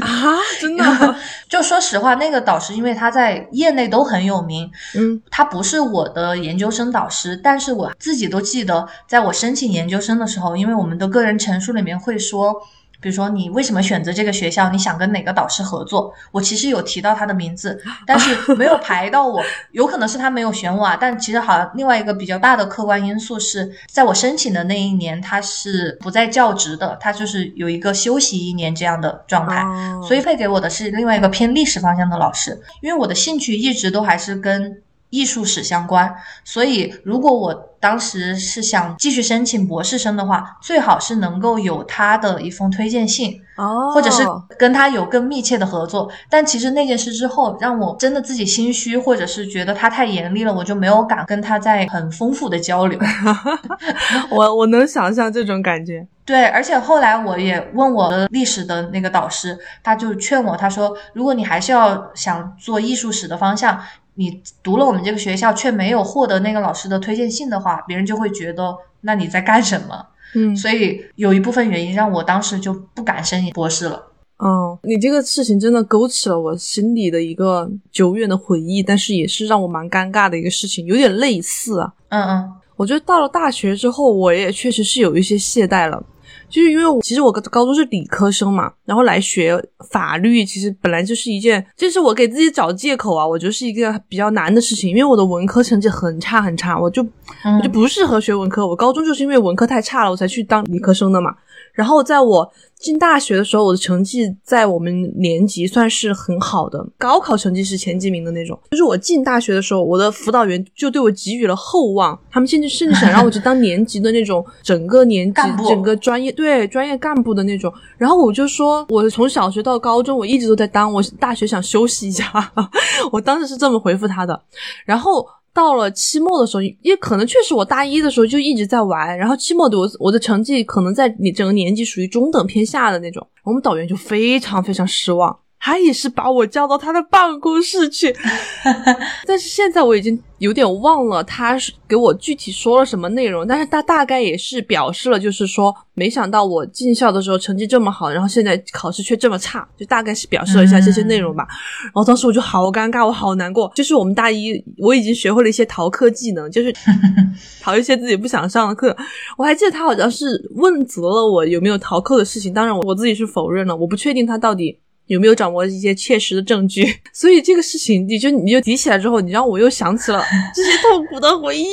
[0.00, 0.34] 啊！
[0.60, 1.16] 真的，
[1.48, 12.54] 就说实话，那个导师因为他在业内都很有名，嗯，他不是我的研究生导师，但是我自己都记得，在我申请研究生的时候，因为我们的个人陈述里面会说。
[13.00, 14.68] 比如说，你为什么选择这个学校？
[14.70, 16.12] 你想跟哪个导师合作？
[16.30, 20.96] 我其实有提到他的名字，但是没有排到我，有可能是他没有选我啊。
[21.00, 29.64] 但其实好像另外一个比较大的客观因素是在我申请的那一年，他是不在教职的，他就是有一个休息一年这样的状态，
[30.06, 32.60] 所以配给我的是另外一个偏历史方向的老师。
[32.82, 34.82] 因为我的兴趣一直都还是跟。
[35.12, 44.22] 艺术史相关，所以如果我当时是想继续申请博士生的话，最好是能够有他的一封推荐信，哦，或者是
[44.58, 46.10] 跟他有更密切的合作。
[46.28, 53.00] 但其实那件事之后，让我真的自己心虚，或者是觉得他太严厉了，我就没有敢跟他在很丰富的交流。
[54.30, 56.06] 我我能想象这种感觉。
[56.26, 63.80] 对，而且后来我也问我的历史的那个导师，他就劝我，他说，如果你还是要想做艺术史的方向。
[64.20, 70.06] 你读了我们这个学校，却没有获得那个老师的推荐信的话，别人就会觉得那你在干什么？
[70.34, 74.12] 嗯，所以有一部分原因让我当时就不敢申博士了。
[74.44, 81.90] 嗯，你这个事情真的勾起了我心里的一个久远的回忆，但是也是让我蛮尴尬的一个事情，有点类似啊。
[82.10, 86.04] 嗯嗯，我觉得到了大学之后，我也确实是有一些懈怠了。
[86.50, 89.56] 就是因为我其实我高中是理科生嘛，然后来学
[89.90, 101.34] 法律，其实本来就是一件，这是我给自己找借口啊，我觉得是一个比较难的事情，因为我的文科成绩很差很差，我就我就不适合学文科，我高中就是因为文科太差了，我才去当理科生的嘛。
[101.80, 108.58] 然后在我进大学的时候，我的成绩在我们年级算是很好的，高考成绩是前几名的那种。
[108.72, 117.72] 就是我进大学的时候，我的辅导员就对我给予了厚望，他们甚至甚至想让我去当年级的那种整个年级整个专业对专业干部的那种。
[117.96, 122.52] 然后我就说，我从小学到高中，我一直都在当，我大学想休息一下。
[123.10, 124.38] 我当时是这么回复他的。
[124.84, 135.36] 然后到了期末的时候，也可能确实我大一的时候就一直在玩，然后期末的我我的成绩可能在你整个年级属于中等偏下的那种，我们导员就非常非常失望。
[135.62, 138.16] 他也是把我叫到他的办公室去，
[139.26, 151.46] 但是现在我已经有点忘了他是给我具体说了什么内容，但是他大概也是表示了，就是说没想到我进校的时候成绩这么好，然后现在考试却这么差，就大概是表示了一下这些内容吧。
[151.82, 153.70] 然后当时我就好尴尬，我好难过。
[153.74, 156.74] 就是我们大一我已经学会了一些逃课技能，就是
[157.60, 158.96] 逃一些自己不想上的课。
[159.36, 164.78] 我还记得他好像是问责了我有没有逃课的事情，当然我我自己是否认了，我不确定他到底。
[165.10, 166.86] 有没有掌握一些切实的证据？
[167.12, 170.22] 所以这个事情，你就你就提起来之后，你让我又想起了
[170.54, 171.66] 这些痛苦的回忆。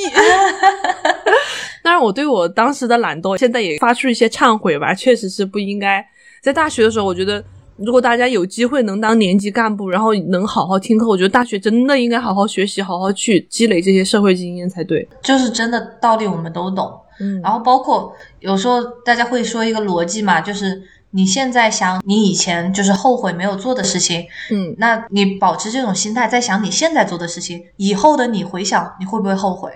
[1.84, 4.92] 当然，我对我当时的懒惰，现在也发出一些忏悔吧。
[4.92, 6.04] 确实是不应该
[6.42, 7.44] 在大学的时候，我觉得
[7.78, 15.08] 如果大家有机会能当年级干部，然后能好好听课，我觉得大学真的应该好好学习，好好去积累这些社会经验才对。
[15.22, 16.92] 就是真的道理我们都懂。
[17.20, 20.80] 嗯然后包括有时候大家会说一个逻辑嘛，就是
[21.18, 29.72] 你现在想你以前就是后悔没有做的事情，嗯，那你保持这种心态，在想你现在做的事情，以后的你回想你会不会后悔？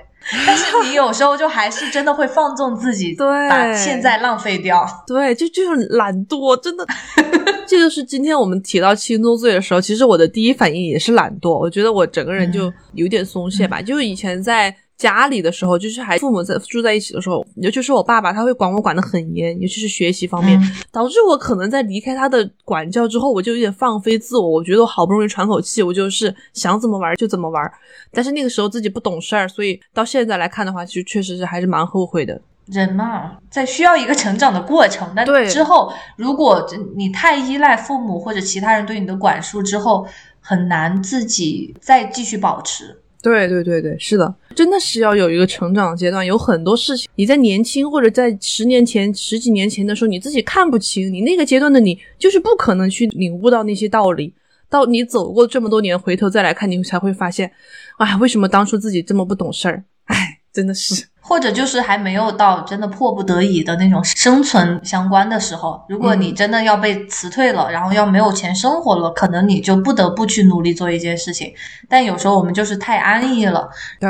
[0.46, 4.86] 但是你有时候就还是真的会放纵自己， 对把现在浪费掉。
[5.08, 6.86] 对，就就是懒惰，真的。
[7.66, 11.58] 这就是今天我们提到七宗罪的时候，其实我的第一反应也是懒惰。
[11.58, 13.82] 我觉得我整个人就有点松懈吧。
[13.82, 24.48] 就是以前在家里的时候，就是还父母在住在一起的时候，尤其是我爸爸，他会管我管得很严，尤其是学习方面，嗯导致我可能在离开他的管教之后，我就有点放飞自我。
[24.48, 27.72] 我觉得我好不容易喘口气，我就是想怎么玩就怎么玩。
[28.12, 32.40] 但是那个时候自己不懂事儿，所以到现在来看的话，其实确实是还是蛮后悔的。
[32.68, 40.06] 人嘛，在需要一个成长的过程，但对之后如果你太依赖父母或者其他人对你的管束之后，
[40.40, 43.01] 很难自己再继续保持。
[43.22, 54.34] 对对对对，是的，真的是要有一个成长阶段，有很多事情你在年轻或者在十年前、十几年前的时候，你自己看不清，你那个阶段的你就是不可能去领悟到那些道理。
[54.70, 57.52] 到你走过这么多年，回头再来看，你才会发现，
[57.98, 59.84] 哎，为什么当初自己这么不懂事儿？
[60.06, 61.08] 哎，真的是。
[61.24, 71.54] 或者就是还没有到真的迫不得已的那种生存相关的时候，如果你真的要被辞退了，然后要没有钱生活了，可能你就不得不去努力做一件事情。
[71.88, 74.10] 但有时候我们就是太安逸了，对，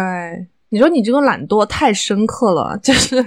[0.69, 3.23] 你说你这个懒惰太深刻了，就是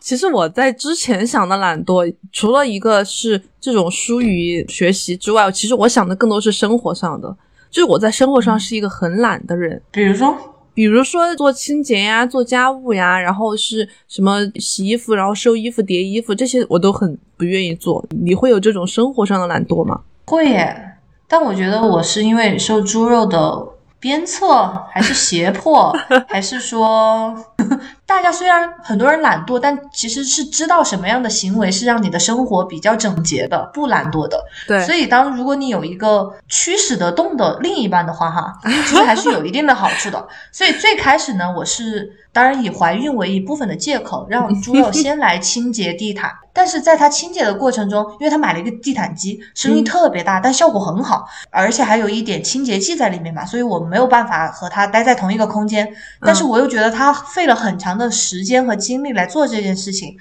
[0.00, 7.34] 其实我在之前想的懒惰，除了一个是这种疏于学习之外，其实我想的更多是生活上的，
[7.70, 9.80] 就是我在生活上是一个很懒的人。
[9.92, 10.36] 比如说，
[10.78, 18.06] 比如说做清洁呀、做家务呀，然后是什么洗衣服、然后收衣服、叠衣服这些，我都很不愿意做。
[18.10, 20.02] 你会有这种生活上的懒惰吗？
[20.26, 20.92] 会耶，
[21.26, 23.66] 但我觉得我是因为受猪肉的
[24.00, 25.92] 鞭策，还是胁迫，
[26.28, 27.36] 还是说，
[28.06, 34.40] 大家虽然很多人懒惰，但其实是知道什么样的行为是让你的生活比较整洁的，不懒惰的。
[34.68, 40.28] 对，所以当如果你有一个驱使得动的另一半的话，哈，其实还是有一定的好处的。
[40.52, 46.30] 所以最开始呢，我是当然以怀孕为一部分的借口，让猪肉先来清洁地毯。
[46.52, 55.92] 但是在他清洁的过程中，因为他买了一个地毯机，声音特别大，但效果很好，而且还有一点清洁剂在里面嘛，所以我没有办法和他待在同一个空间。
[56.20, 60.16] 但是我又觉得他费了很长的时间和精力来做这件事情。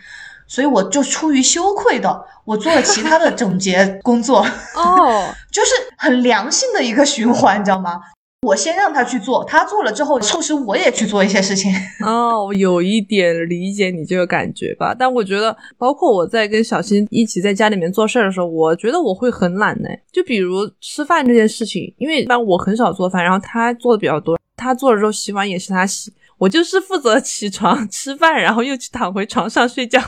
[0.47, 4.39] 所以我就出于羞愧的，我做了其他的 总结工作，
[4.73, 7.99] 哦， 就是很良性的一个循环，你知道吗？
[8.41, 11.71] 我先让他去做，他做了之后，促使我也去做一些事情。
[12.06, 19.89] 哦，我有一点理解你这个感觉吧，但我觉得，包括我在跟小新一起在家里面做事儿的时候，我觉得我会很懒呢。
[20.12, 30.00] 就比如吃饭这件事情，因为一般我很少做饭，然后他做的比较多，他做了之后洗碗也是他洗，我就是负责起床吃饭，然后又去躺回床上睡觉。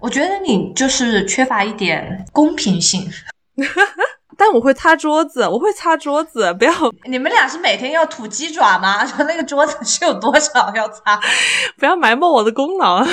[0.00, 3.08] 我觉得你就是缺乏一点公平性。
[4.36, 6.72] 但我会擦桌子，我会擦桌子，不要
[7.06, 9.04] 你们俩是每天要吐鸡爪吗？
[9.04, 11.18] 就 那个桌子是有多少要擦？
[11.78, 13.04] 不要埋没我的功劳。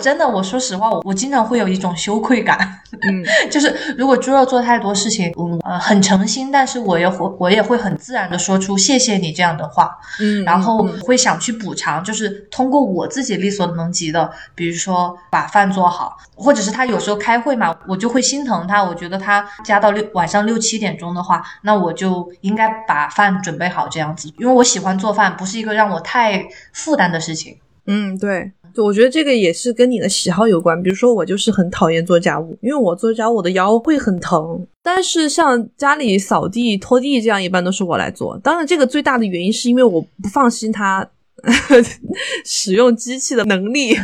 [0.00, 2.58] 真的，我说实话，我我经常会有一种羞愧感。
[3.02, 9.90] 嗯，就是如果猪肉做太多事情，嗯呃很诚心，但是我也会我也会很自然的说出谢谢你这样的话，
[10.20, 27.56] 嗯，然后会想去补偿，就是通过我自己力所能及的，比如说把饭做好，或者是他有时候开会嘛，我就会心疼他，我觉得他加到六晚上六七点钟的话，那我就应该把饭准备好这样子，因为我喜欢做饭，不是一个让我太负担的事情。
[27.86, 30.80] 嗯，对，就我觉得这个也是跟你的喜好有关。
[30.82, 34.66] 比如说，我就是很讨厌做家务，因为我做家务我的腰会很疼。
[34.82, 38.38] 但是像家里扫地、拖地这样，一般都是我来做。
[38.38, 41.08] 当然，这个最大的原因是因为我不放心他
[42.46, 43.96] 使用机器的能力。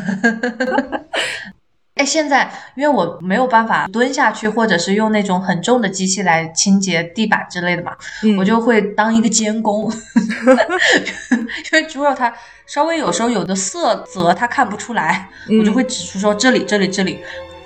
[1.98, 7.92] 哎，现在因为我没有办法蹲下去，或者是用那种很重的机器来清洁地板之类的嘛，
[8.38, 9.92] 我就会当一个监工，
[11.30, 12.32] 因为猪肉它
[12.66, 15.28] 稍微有时候有的色泽它看不出来，
[15.58, 17.18] 我就会指出说这里这里这里，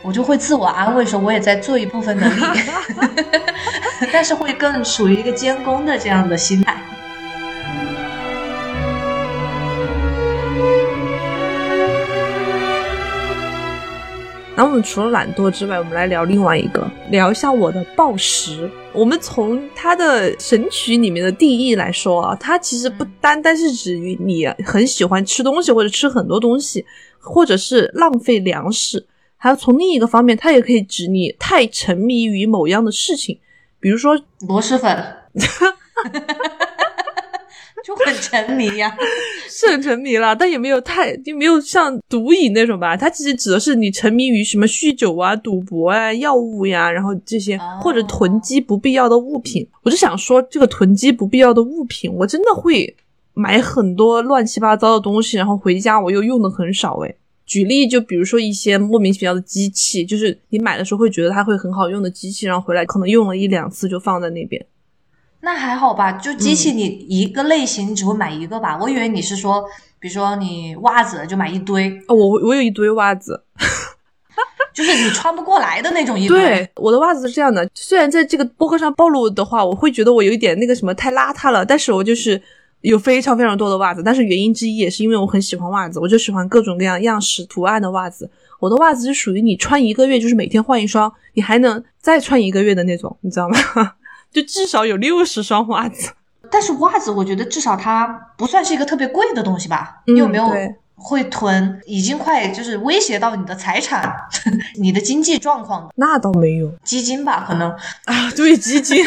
[0.02, 2.42] 我就会自我安慰说我也在做一部分的力，
[4.12, 6.76] 但是会更属于一个监工的这样的心态。
[14.62, 18.70] 然后我们除了懒惰之外，我们来聊另外一个，聊一下我的暴食。
[18.92, 26.86] 我们从它的神曲里面的定义来说啊，它其实不单单是指于你很喜欢吃东西或者吃很多东西，
[27.18, 29.04] 或者是浪费粮食，
[29.36, 33.40] 还有从另一个方面，它也可以指你太沉迷于某样的事情，
[33.80, 34.96] 比如说螺蛳粉。
[37.84, 38.94] 就很沉迷呀，
[39.50, 42.96] 是很沉迷了，但也没有太，就没有像毒瘾那种吧。
[42.96, 49.66] 它其实指的是你沉迷于什么酗酒啊、赌博啊、药物呀，然后这些或者囤积不必要的物品。
[49.82, 52.94] 我就想说，这个囤积不必要的物品，我真的会
[53.34, 56.98] 买很多乱七八糟的东西，然后回家我又用的很少。
[57.00, 64.64] 诶，举例就比如说一些莫名其妙的机器，就是你买的时候会觉得它会很好用的机器，然后回来可能用了一两次就放在那边。
[65.44, 68.78] 那还好吧，就机器你一个类型你只会买一个吧？
[68.80, 69.62] 我以为你是说，
[69.98, 71.90] 比如说你袜子就买一堆。
[72.06, 73.42] 哦，我我有一堆袜子，
[74.72, 76.38] 就是你穿不过来的那种一堆。
[76.38, 82.40] 对，我的袜子是这样的，虽然在这个播客上暴露的话，我会觉得我有一点那个什么太邋遢了，但是我就是
[82.82, 84.00] 有非常非常多的袜子。
[84.00, 88.30] 但是原因之一也是因为我很喜欢袜子，我就喜欢各种各样样式图案的袜子。
[88.60, 93.56] 我的袜子是属于你穿一个月就是每天换一双，你还能再穿一个月的那种，你知道吗？
[94.32, 96.10] 就至少有六十双袜子，
[96.50, 98.06] 但是袜子我觉得至少它
[98.36, 100.02] 不算是一个特别贵的东西吧？
[100.06, 100.50] 你有没有
[100.94, 101.80] 会囤？
[101.86, 104.14] 已经快就是威胁到你的财产、
[104.80, 105.90] 你的经济状况的？
[105.96, 107.70] 那倒没有，基金吧，可能
[108.04, 109.04] 啊，对基金。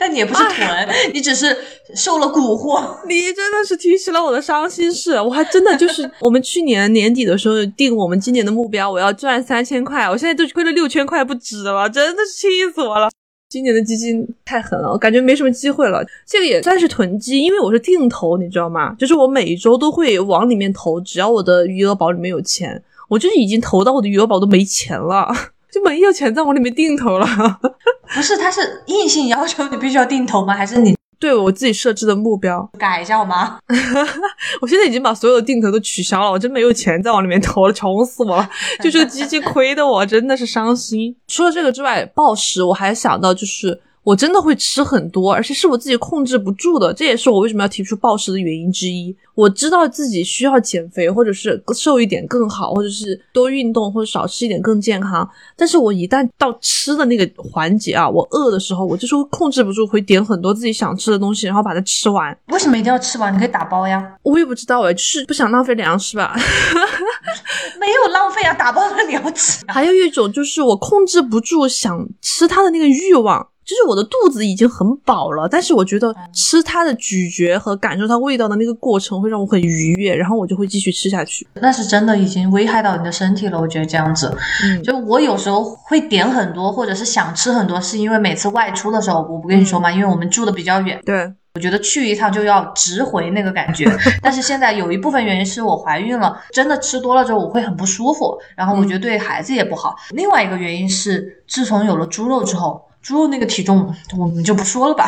[0.00, 1.56] 但你也不是囤，你只是
[1.92, 2.84] 受了蛊惑。
[3.08, 13.10] 你真的是提起了我的伤心事，我还真的就是我们去年年底的时候定我们今年的目标，我要赚三千块，我现在都亏了六千块不止了，真的是气死我了。
[13.48, 16.04] 今年的基金太狠了，我感觉没什么机会了。
[16.26, 18.94] 这个也算是囤积，因为我是定投，你知道吗？
[18.98, 25.26] 就是我每周都会往里面投，只要我的余额宝里面有钱，我就是已经投到我的余额宝都没钱了，
[25.72, 27.26] 就没有钱再往里面定投了。
[28.14, 30.52] 不是，他是硬性要求你必须要定投吗？
[30.52, 30.94] 还是你？
[31.18, 33.58] 对我自己设置的目标，改一下好吗？
[34.62, 38.50] 我现在已经把所有的定投都取消了，我真没有钱再往里面投了，穷死我了！
[38.82, 41.16] 就这个基金亏的我真的是伤心。
[41.26, 43.80] 除了这个之外，暴食我还想到就是。
[44.08, 49.14] 我真的会吃很多，而且是我自己控制不住的，这也是我为什么要提出暴食的原因之一。
[49.34, 55.28] 我知道自己需要减肥，或者是瘦一点更好，或者是多运动，或者少吃一点更健康。
[55.54, 62.34] 但是我一旦到吃的那个环节啊，我饿的时候，我就是会控制不住，会点很多自己想吃的东西，然后把它吃完。
[62.46, 63.30] 为什么一定要吃完？
[63.34, 64.02] 你可以打包呀。
[64.22, 66.34] 我也不知道哎，就是不想浪费粮食吧。
[67.78, 69.66] 没有浪费啊，打包了你要吃。
[69.68, 73.46] 还有一种就是我控制不住想吃它的那个欲望。
[73.68, 81.46] 就是我的肚子已经很饱了，但是我觉得吃它的咀嚼和感受它味道的那个过程会让我很愉悦，然后我就会继续吃下去。
[81.60, 84.34] 那是真的已经危害到你的身体了，我觉得这样子。
[84.64, 90.98] 嗯，就我有时候会点很多，或者是想吃很多，是因为每次外出的时候，我不跟你说嘛，因为我们住的比较远。
[91.04, 93.84] 对，我觉得去一趟就要值回那个感觉。
[94.22, 99.94] 但是现在有一部分原因是我怀孕了，真的吃多了之后我会很不舒服，然后我觉得对孩子也不好。
[100.12, 102.87] 另外一个原因是，自从有了猪肉之后。
[103.02, 105.06] 猪肉那个体重我们就不说了吧，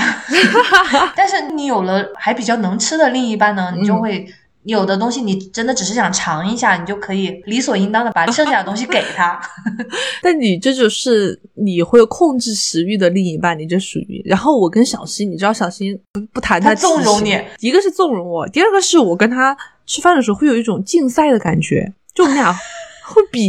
[1.16, 4.26] 但是你有了还比较能吃的另一半呢，你就会
[4.64, 9.41] 有的东西你真的只是想尝一下，你就可以理所应当的把剩下的东西给他。
[10.22, 14.22] 但你这就是你会控制食欲的另一半，你这属于。
[14.24, 23.49] 然后我跟小新，你知道小新不不谈他气势纵容你，一个是纵容我，第二个是我跟他吃饭的时候会有一种竞赛的感觉，就我们俩会比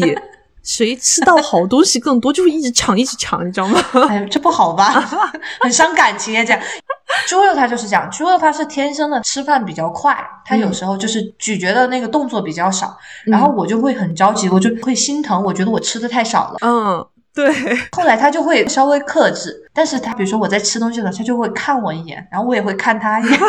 [0.63, 3.79] 谁吃到好东西更多，就会一直抢一直抢，你知道吗？
[4.09, 4.91] 哎，这不好吧？
[5.61, 6.61] 很伤感情啊，这样。
[7.27, 16.57] 猪肉它就是这样，猪肉它是天生的吃饭比较快，它有时候就是咀嚼的那个动作比较少，然后我就会很着急，我就会心疼，我觉得我吃的太少了。
[16.61, 17.53] 嗯，对，
[17.91, 23.39] 后来他就会稍微克制，但是他比如说我在吃东西的时候，他就会看我一眼，然后我也会看他一眼，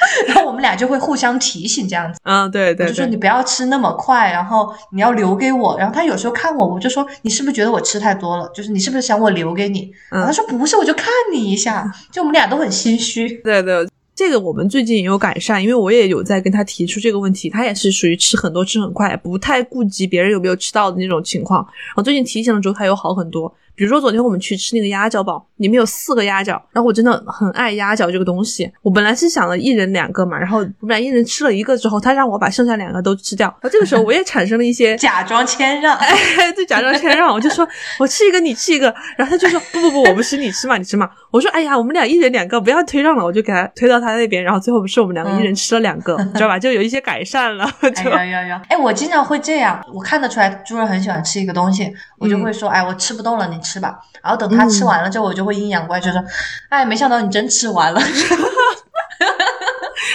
[0.26, 2.18] 然后我们俩就会互相提醒这样子。
[2.24, 5.76] 嗯，对对我就说你不要吃那么快，然后你要留给我。
[5.78, 8.50] 然后他有时候看我，我就说你是不是觉得我吃太多了？
[8.54, 9.90] 就是你是不是想我留给你？
[10.10, 11.90] 然后他说不是，我就看你一下。
[12.12, 13.28] 就我们俩都很心虚。
[13.42, 13.86] 对对，
[14.20, 21.62] 这个我们最近也有改善，因为我也有在跟他提出这个问题，他也是属于吃很多吃很快，不太顾及别人有没有吃到的那种情况。
[21.62, 23.50] 然后最近提醒了之后，他有好很多。
[23.74, 28.70] 比如说昨天我们去吃那个鸭脚堡，里面有四个鸭脚，然后我真的很爱鸭脚这个东西。
[28.82, 33.48] 我本来是想了一人两个嘛，然后我们俩一人吃了一个之后，他让我把剩下两个都吃掉。
[33.62, 37.66] 然后这个时候我也产生了一些 假装谦让，哎，对，假装谦让，我就说
[37.98, 41.08] 我吃一个，你吃一个，然后他就说不不不，我不吃，你吃嘛，你吃嘛。
[41.30, 46.58] 我说哎呀，我们俩一人两个，不要推让了，我就给他推到他那边，然后最后不是我们两个一人吃了两个，知道吧？
[46.58, 47.64] 就有一些改善了。
[47.82, 48.62] 哎就呀呀呀！
[48.68, 53.98] 哎，我经常会这样，我看得出来猪肉很喜欢吃一个东西，我就会说，哎，我吃不动了，你吃吧。
[54.22, 56.22] 然后等他吃完了之后，我就会阴阳怪气说，
[56.68, 58.00] 哎，没想到你真吃完了。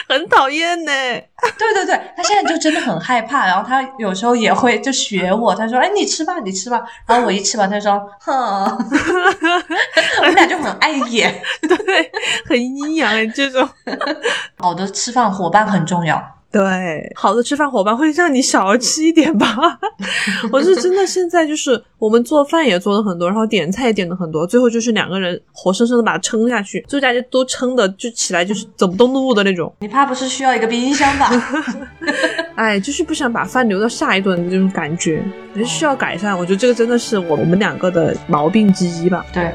[0.07, 0.91] 很讨厌呢。
[1.57, 6.83] 对对对，他现在就真的很害怕，然后他有时候也会就学我，他说：“哎，你吃吧，你吃吧。
[7.07, 8.33] ”然后我一吃吧，他说：“哼。”
[10.19, 11.41] 我们俩就很碍眼。
[11.67, 12.11] 对，
[12.47, 13.67] 很阴阳哎，这种。
[14.57, 16.34] 好的吃饭伙伴很重要。
[16.55, 19.77] 对，好的吃饭伙伴会让你少吃一点吧。
[20.53, 29.69] 我是真的，现在就是我们做饭也做的很多，然后点菜也点的很多，最后就是两个人活生生的把它撑下去，就大家都撑的就起来就是走不动路的那种。
[29.81, 31.29] 你怕不是需要一个冰箱吧？
[32.55, 35.21] 哎，就是不想把饭留到下一顿的这种感觉，
[35.53, 36.37] 还是需要改善。
[36.39, 39.25] 我觉得这个真的是我们两个的毛病之一吧。
[39.33, 39.51] 对。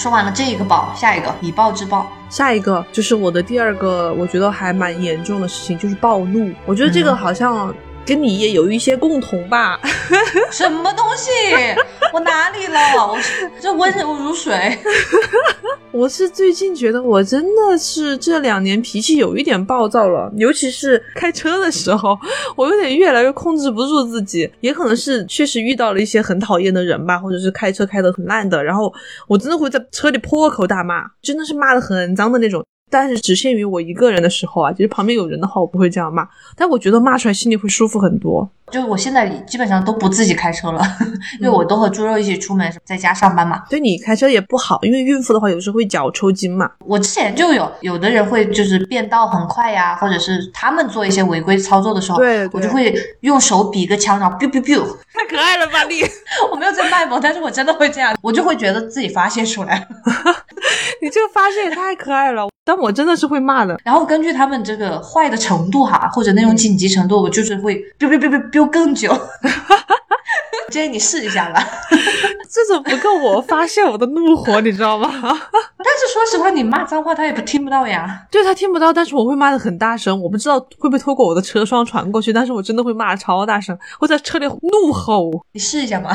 [0.00, 2.10] 说完了这一个暴，下一个以暴制暴。
[2.30, 6.50] 下一个就是我的第二个，我觉得还蛮严重的事情，就是暴怒。
[6.64, 7.74] 我觉得这个好像
[8.04, 9.80] 跟你也有一些共同吧。
[10.50, 11.30] 什么东西？
[12.12, 12.78] 我哪里了？
[13.06, 13.18] 我
[13.60, 14.78] 这温柔如水。
[15.92, 22.16] 我是最近觉得我真的是这两年脾气有一点暴躁了，尤其是开车的时候，
[22.56, 24.50] 我有点越来越控制不住自己。
[24.60, 28.92] 也可能是确实遇到了一些很讨厌的人吧，或者是开车开得很烂的，然后
[29.26, 32.64] 我真的会在车里破口大骂，真的是骂的很脏的那种。
[32.90, 36.28] 但是只限于我一个人的时候啊，就是旁边有人的话，我不会这样骂。
[36.56, 38.50] 但我觉得骂出来心里会舒服很多。
[38.70, 40.80] 就我现在基本上都不自己开车了，
[41.40, 43.64] 因为我都和猪肉一起出门，在家上班嘛。
[43.68, 46.70] 对你开车也不好，因为孕妇的话有时候会脚抽筋嘛。
[46.86, 54.80] 我之前就有有的人会就是变道很快呀，或者是他们做一些违规操作的时候，对对我就会用手比个枪，然后 biu biu biu。
[55.12, 56.02] 太可爱了吧你！
[56.52, 59.86] 我没有在卖萌，但是我真的会这样，我就会觉得自己发泄出来了。
[61.02, 63.78] 你这个发泄也太可爱了，但我真的是会骂的。
[63.84, 69.14] 然后根据他们这个坏的程度哈，或者那种紧急程度，我就是会 biu biu biu biu biu 更久。
[70.70, 71.66] 建议你试一下吧。
[72.52, 75.08] 这种不够我发泄我的怒火，你知道吗？
[75.12, 78.26] 但是说实话，你骂脏话他也不听不到呀。
[78.30, 85.30] 对他听不到，但是我会骂的很大声，我不知道会不会透过我的车窗传过去，但是我真的会骂超大声，会在车里怒吼。
[85.52, 86.10] 你试一下嘛。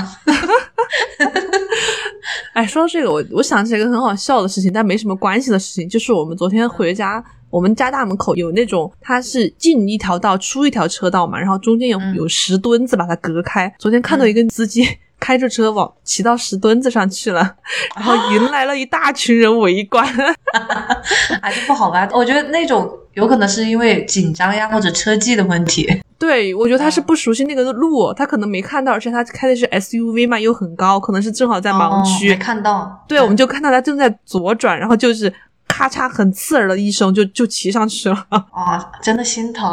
[2.53, 13.73] 哎，说到这个，我我想起来一个很好笑的事情，但没什么关系的事情，就是我们昨天回家，我们家大门口有那种，它是进一条道出一条车道嘛，然后中间有、嗯有石墩子把它隔开。
[13.77, 14.87] 昨天看到一个司机。
[15.17, 17.55] 开着车往骑到石墩子上去了，
[17.95, 20.05] 然后迎来了一大群人围观。
[20.05, 22.07] 啊， 这不好吧？
[22.11, 25.89] 我觉得那种有可能是因为紧张呀，或者车技的问题。
[26.17, 32.29] 对，我觉得他是不熟悉那个路，他可能没看到，而且他开的是 SUV 嘛，又很高，可能是正好在盲区。
[32.29, 33.03] 哦、没看到。
[33.07, 35.31] 对，我们就看到他正在左转，然后就是
[35.75, 38.15] 咔嚓很刺耳的一声，就就骑上去了。
[38.29, 39.69] 啊、哦，真的心疼。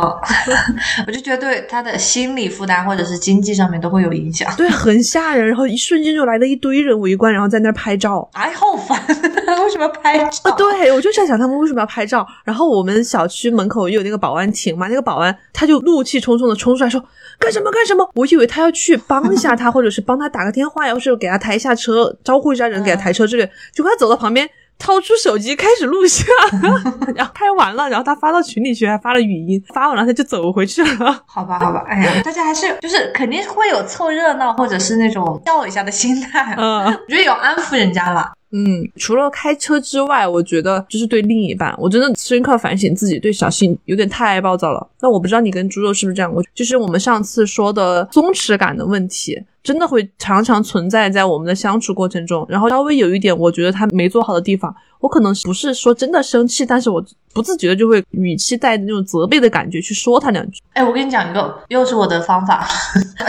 [1.07, 4.53] 我就觉得对他的心理负担或者是经济上面都会有影响。
[4.57, 5.47] 对，很吓人。
[5.47, 8.29] 然后一瞬间就来了一堆人围观，然后在那儿拍照。
[8.33, 9.01] 哎，好烦！
[9.63, 10.51] 为什么要拍照？
[10.51, 12.27] 啊，对，我就在想他们为什么要拍照。
[12.43, 17.01] 然后我们小区门口又有那个保安亭嘛，那个保安他就怒气冲冲的冲出来说
[17.39, 18.11] ：“干什么干什么？
[18.15, 23.49] 我以为他要去帮一下他，或者是帮他打个电话呀，或者给他抬一下车，招呼一下人，给他抬车之类。
[23.73, 24.51] 结果他走到旁边。
[24.79, 26.27] 掏出手机开始录像，
[27.15, 31.23] 然后拍完了，然后他发到群里去，还发了语音，发完了他就走回去了。
[31.27, 38.33] 好吧，好吧，哎呀，大家还是就是肯定会有凑热闹或者是那种笑一下的心态，嗯，我觉得有安抚人家了。
[38.55, 44.87] 嗯，除了开车之外，我觉得就是对另一半，我真的深刻反省自己对小新有点太暴躁了。
[45.01, 46.31] 那我不知道你跟猪肉是不是这样？
[46.35, 49.43] 我就是我们上次说的松弛感的问题。
[49.63, 60.61] 真的会常常存在在我们的相处过程中，然后稍微有一点我觉得他没做好的地方，我可能不是说真的生气，但是我不自觉的就会语气带着那种责备的感觉去说他两句。
[60.73, 62.67] 哎，我跟你讲一个，又是我的方法，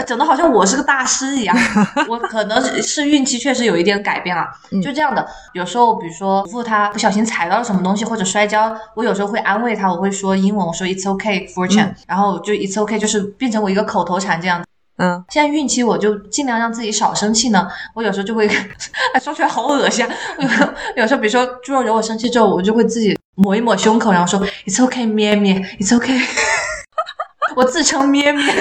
[0.06, 1.56] 整的好像我是个大师一样。
[2.08, 4.44] 我可能是运气确实有一点改变了，
[4.82, 5.24] 就这样的。
[5.52, 14.64] 有时候比如说父他不小心踩到了什么东西或者摔跤，我有时候会安慰他，我会说英文，我说 It's okay, fortune，然后就 It's okay，就是变成我一个口头禅这样。
[14.96, 17.66] 嗯，现在孕期我就尽量让自己少生气呢。
[17.94, 18.46] 我有时候就会，
[19.12, 20.06] 哎，说出来好恶心。
[20.38, 26.20] 有有时候，比如说猪肉惹我生气之后，我就会自己抹一抹胸口，然后说 It's okay，咩咩，It's okay。
[27.56, 28.44] 我自称咩咩。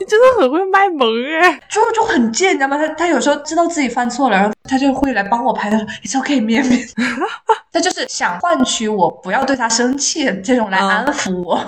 [0.00, 1.08] 你真的很会卖萌
[1.42, 1.60] 哎！
[1.68, 2.78] 猪肉就很贱，你知道吗？
[2.78, 5.68] 他他有时候知道自己犯错了，然后他就会来帮我拍。
[5.68, 6.86] 他说 It's okay，咩咩。
[7.72, 11.60] 他就是想换取我不要对他生气，这种来安抚我。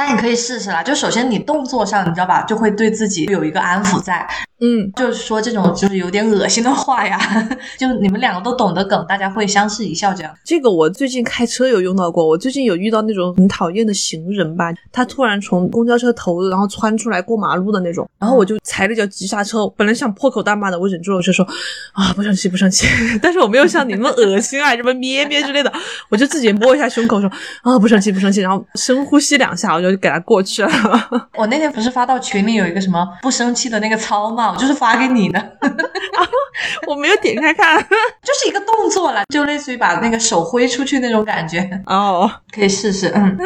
[0.00, 4.26] 那你可以试试啦，就首先你动作上，你知道吧，就会对自己有一个安抚在。
[4.62, 7.18] 嗯，就是说这种就是有点恶心的话呀，
[7.78, 10.34] 就你们两个都懂得梗，大家会相视一笑这样。
[10.44, 21.46] 这个我最近开车有用到过，我最近有遇到那种很讨厌的行人吧，他突然从公交车头然后窜出来过马路的那种，然后我就踩了脚急刹车，本来想破口大骂的，我忍住了，我就说
[21.92, 22.86] 啊不生气不生气，
[23.22, 25.70] 但是我没有像你那么恶心啊，什么咩咩之类的，
[26.10, 27.30] 我就自己摸一下胸口说
[27.62, 30.70] 啊不生气不生气，然后深呼吸两下，我就给他过去了。
[31.36, 34.50] 我那天不是发到群里有一个什么不生气的那个操吗？
[34.52, 35.52] 我就是发给你的，
[36.86, 37.78] 我没有点开看，
[38.22, 43.36] 就是一个动作了，就类似于把那个手挥出去那种感觉哦，可以试试，嗯，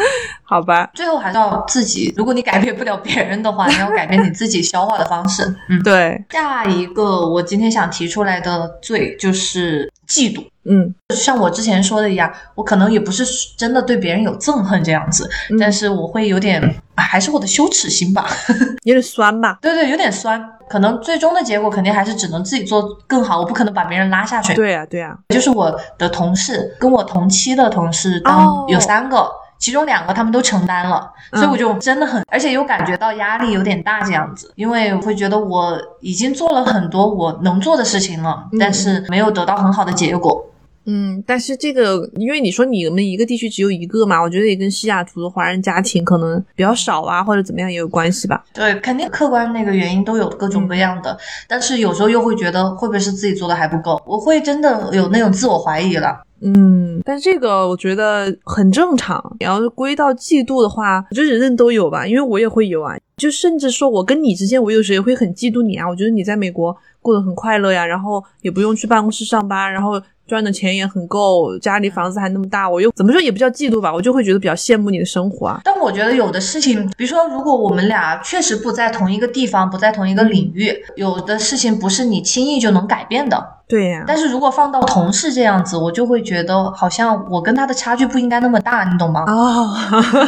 [0.42, 0.90] 好吧。
[0.95, 6.22] 最后还是要自己，如果你改变不了别人的话，你要改变你自己消化的方式，嗯，对。
[6.30, 10.44] 下一个我今天想提出来的罪就是嫉妒。
[10.66, 13.22] 嗯，像我之前说的一样，我可能也不是
[13.59, 15.28] 真的对别人有憎恨这样子，
[15.61, 18.26] 但是我会有点，还是我的羞耻心吧，
[18.84, 19.59] 有点酸吧？
[19.61, 20.42] 对对，有点酸。
[20.66, 24.55] 可能最终的结果肯定还是只能自己做更好，我不可能把别人拉下水。
[24.55, 25.14] 对呀，对呀。
[25.28, 29.30] 就是我的同事，跟我同期的同事，当有三个，
[29.65, 40.45] 其中两个他们都承担了，所以我就真的很，而且又感觉到压力有点大这样子，因为我会觉得我已经做了很多我能做的事情了，但是没有得到很好的结果。
[40.87, 48.45] 嗯，但是这个，因为你说你们一个地区只有一个嘛，我觉得也跟西雅图的华人家庭可能比较少啊，或者怎么样也有关系吧。
[48.53, 51.16] 对，肯定客观那个原因都有各种各样的，
[51.49, 56.22] 但是有时候又会觉得会不会是自己做的还不够，我会真的有那种自我怀疑了。
[56.43, 59.35] 嗯，但这个我觉得很正常。
[59.41, 62.95] 你要是归到嫉妒的话，我觉得人人都有吧，因为我也会有啊。
[63.16, 65.89] 就甚至说我跟你之间，我有时也会很嫉妒你啊。
[65.89, 69.99] 我觉得你在美国过得很快乐呀，然后也不用去办公室上班，然后。
[70.27, 75.61] 赚的钱也很够，家里房子还那么大，我又怎么说也不叫嫉妒吧，我就会觉得比较羡慕你的生活啊。
[75.64, 83.47] 但我觉得有的事情，比如说如果我们俩确实不在同一个地方，不在同一个领域，有的事情不是你轻易就能改变的。
[83.67, 84.05] 对呀。
[84.07, 89.25] 但是如果放到同事这样子，我就会觉得好像我跟他的差距不应该那么大，你懂吗？
[89.27, 89.75] 哦。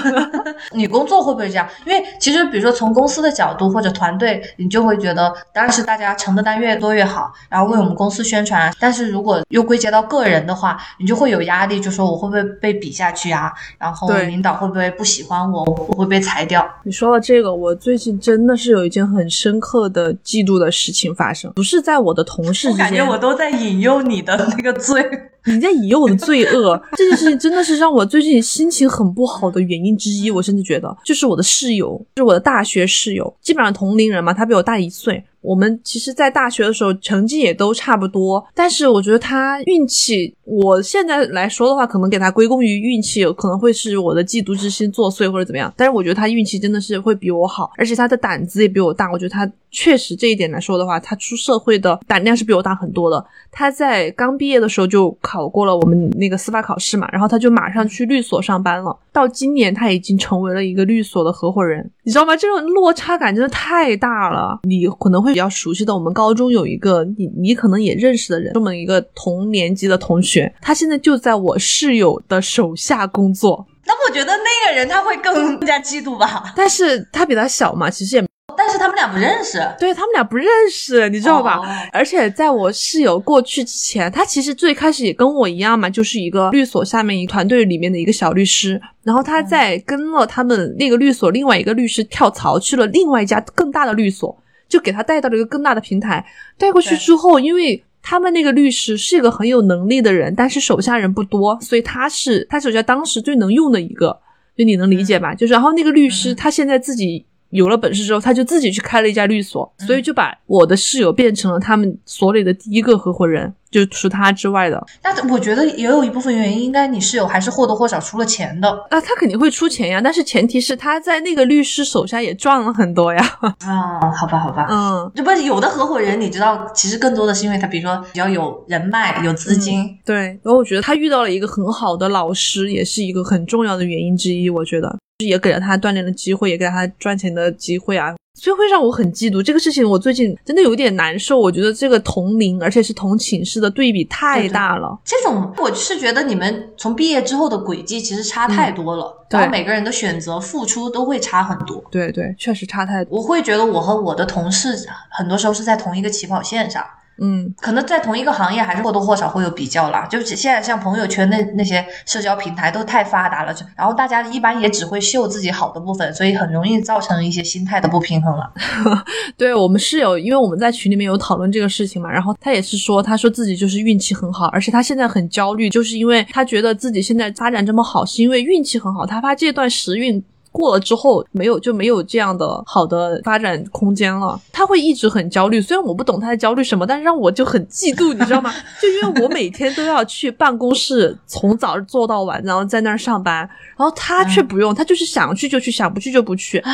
[0.72, 1.68] 你工作会不会这样？
[1.84, 8.72] 因为其实比如说从公司的角度或者团队，你就会觉得当然是大家承的单越多越好，然后为我们公司宣传。
[8.80, 13.52] 但是如果又归结到个人的话，你就会有压力，就说我会不会被比下去啊？
[13.78, 15.62] 然后领导会不会不喜欢我？
[15.88, 16.66] 我会被裁掉？
[16.84, 22.84] 你说到这个，我最近真的是有一件很深刻的嫉妒的事情发生，不是在我的同事之间。
[22.86, 25.02] 我感觉我都都在引诱你的那个罪，
[25.46, 26.80] 你在引诱我的罪恶。
[26.96, 30.30] 这件事情真的是让我最近心情很不好的原因之一。
[30.30, 35.24] 我甚至觉得，就是我的室友，就是我的大学室友，基本上同龄人嘛，他比我大一岁。
[35.42, 45.72] 我们其实，在大学的时候成绩也都差不多，但是我觉得他运气，我现在来说的话，可能给他归功于运气，可能会是我的嫉妒之心作祟或者怎么样。
[45.76, 49.08] 但是我觉得他运气真的是会比我好，而且他的胆子也比我大。
[49.12, 53.24] 我觉得他确实这一点来说的话，他出社会的胆量是比我大很多的。
[53.52, 58.96] 他在刚毕业的时候就考过了我们那个司法考试嘛，然后他就马上去律所上班了。
[59.12, 62.36] 到今年他已经成为了一个律所的合伙人，你知道吗？
[62.36, 64.60] 这种落差感真的太大了。
[64.62, 73.66] 你可能会比较熟悉的，我们高中有一个你你可能也认识的人，这么一个同年级的同学，他现在就在我室友的手下工作。
[73.88, 76.52] 那我觉得那个人他会更加嫉妒吧。
[76.56, 78.24] 但是他比他小嘛，其实也
[78.66, 81.58] 但是他们俩不认识，对他们俩不认识，你知道吧？
[81.58, 88.80] 哦而且在我室友过去之前，他其实最开始也跟我一样嘛，就是一个律所下面一团队里面的一个小律师。
[89.04, 94.36] 然后他在跟了他们那个律所另外一个律师跳槽去了另外一家更大的律所，
[94.68, 96.26] 就给他带到了一个更大的平台。
[96.58, 104.18] 带过去之后，因为他们那个律师是一个很有能力的人，但是手下人不多，所以他是他手下当时最能用的一个，
[104.56, 105.32] 就你能理解吧？
[105.34, 107.24] 就是然后那个律师他现在自己。
[107.56, 114.84] 有了本事之后，他就自己去开了一家律所，所以就把我的室友变成了他们所里的第一个合伙人，就除他之外的。
[115.02, 123.38] 那我觉得也有一部分原因，应该你室友还是或多或少出了钱的啊，他肯定会出钱呀，但是前提是他在那个律师手下也赚了很多呀。
[123.64, 124.12] 啊。
[124.16, 129.98] 好吧，好吧，嗯，这不是有的合伙人，你知道，其实更多的是因为他，比如说比较有人脉、有资金。
[130.04, 130.16] 对。
[130.16, 134.48] 然后我觉得他遇到了一个很好的老师，也是一个很重要的原因之一。
[134.50, 138.14] 我觉得也给了他锻炼的机会，也给了他赚钱的机会啊。
[138.38, 141.38] 所以会让我很嫉妒这个事情，我最近真的有点难受。
[141.38, 144.98] 我觉得这个同龄而且是同寝室的对比太大了。
[145.02, 151.82] 这种我是觉得你们从毕业之后的轨迹其实差太多了，对然后每个人的选择、付出都会差很多。
[151.90, 153.16] 对对，确实差太多。
[153.16, 154.76] 我会觉得我和我的同事
[155.10, 156.84] 很多时候是在同一个起跑线上，
[157.18, 160.06] 嗯，可能在同一个行业还是或多或少会有比较啦。
[160.06, 168.52] 就是现在像朋友圈那那些社交平台都太发达了，就然后大家一般也只会秀自己好的部分，所以很容易造成一些心态的不平衡了。
[169.36, 180.22] 对我们室友，因为我们在群里面有讨论这个事情嘛，然后他也是说，他说自己就是运气很好，而且他现在很焦虑，就是因为他觉得自己现在发展这么好，是因为运气很好，他怕这段时运。
[180.56, 184.40] 过了之后，没有就没有这样的好的发展空间了。
[184.50, 188.50] 他会一直很焦虑，虽然我不懂他在焦虑什么，但是让我就很嫉妒，你知道吗？
[188.80, 193.38] 就因为我每天都要去办公室，从早做到晚，然后在那儿上班，
[193.76, 196.58] 然后他却不用，他就是想去就去，想不去就不去。
[196.60, 196.72] 啊，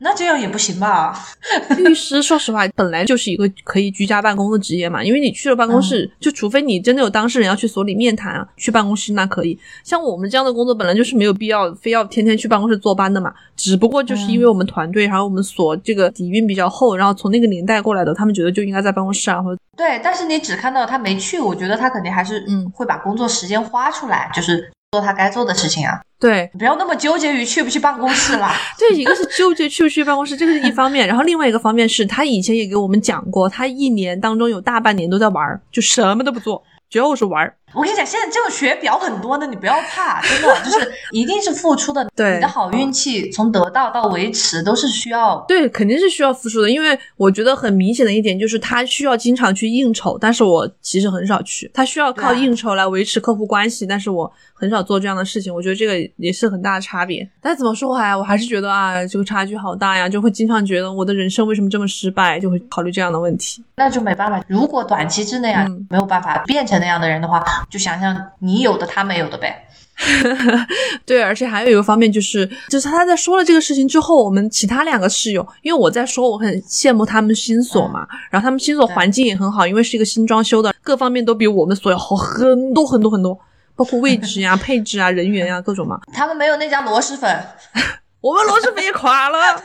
[0.00, 1.18] 那这样也不行吧？
[1.76, 9.58] 律师说实话，本来就是一个可以居家办公的职业嘛，因为你去了办公室，就除非你真的有当事人要去所里面谈啊，去办公室那可以。
[9.82, 13.34] 像我们这样的工作，本来就是没有必要非要天天去办公室坐班的嘛。
[13.56, 28.54] 只不过就是因为我们团队，然后我们所这个底蕴比较厚，然后从那个年代过来的，他们觉得就应该在办公室啊，或者对，但是你只看到他没去，我觉得他肯定还是嗯会把工作时间花出来，就是做他该做的事情啊，对不要那么纠结于去不去办公室啦。
[28.78, 37.54] 对一个是纠结去不去办公室，这个是一方面， 然后另外一个方面是他以前也给我们讲过，他一年当中有大半年都在玩儿，就什么都不做，就是玩儿。
[37.74, 42.08] 我跟你讲，现在这种学表很多的，你不要怕，真的就是一定是付出的。
[42.16, 45.44] 对你的好运气从得到到维持都是需要。
[45.46, 51.70] 对，肯定是需要付出的，因为我觉得很明显的一点就是他需要经常去应酬，但是我其实很少去。
[51.74, 55.54] 他需要靠应酬来维持客户关系，但是我很少做这样的事情。
[55.54, 57.28] 我觉得这个也是很大的差别。
[57.40, 63.62] 但怎么说来，我还是觉得啊，这个差距好大呀，就会经常觉得我的人生为什么这么失败，就会考虑这样的问题。
[63.76, 64.42] 那就没办法。
[64.48, 69.64] 如果短期之内啊、嗯没有办法变成那样的人的话，就想想你有的他没有的呗。
[71.04, 83.36] 对，而且还有一个方面就是，就是他在说了这个事情之后，我们其他两个室友，因为我在说我很羡慕他们新所嘛，然后他们新所环境也很好，因为是一个新装修的，各方面都比我们所要好很多很多很多，
[83.74, 86.00] 包括位置呀、 配置啊、人员呀各种嘛。
[86.12, 87.44] 他们没有那家螺蛳粉，
[88.22, 89.60] 我们螺蛳粉也垮了。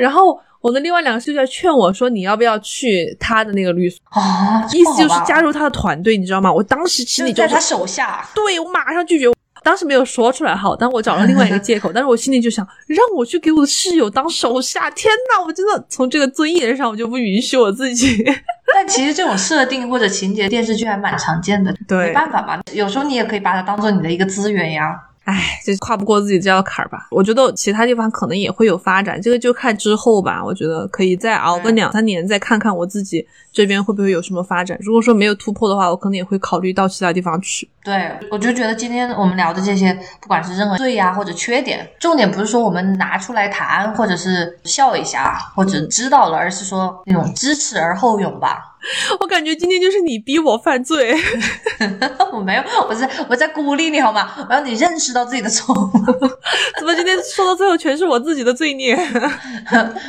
[0.00, 3.98] 然后我的另外两个室友在劝我说，你要不要去他的那个律所？
[4.12, 6.52] 哦，意思就是加入入他的团队，你知道吗？
[6.52, 8.24] 我当时心里就在他手下。
[8.34, 9.30] 对我马上拒绝。
[9.64, 18.24] 当时没有说出来哈，但我找了另外一个借口，但是我心里就想，让我去给我的室友当手下，天呐，我真的从这个尊严上，我就不允许我自己。
[18.74, 21.72] 但其实这种设定或者情节，电视剧还蛮常见的。
[21.86, 24.98] 对没办法嘛，有时候你也可以把它当做你的一个资源呀。
[25.24, 27.06] 唉，就跨不过自己这道坎儿吧。
[27.10, 30.42] 我觉得其他地方可能也会有发展，这个就看之后吧。
[30.44, 34.76] 我觉得可以再熬个嗯两三年，再看看我自己这边会不会有什么发展。
[34.80, 37.68] 如果说没有突破的话，我可能也会考虑到其他地方去。
[37.84, 48.71] 对，我就觉得今天我们聊的这些，不管是任何罪呀或者缺点，重点不是说我们拿出来谈，或者是笑一下，或者知道了，而是说那种知耻而后勇吧。
[49.20, 51.14] 我感觉今天就是你逼我犯罪。
[52.32, 54.32] 我没有，我在我在鼓励你好吗？
[54.38, 55.90] 我让你认识到自己的错误。
[56.78, 58.96] 怎么今天说到最后全是我自己的罪孽？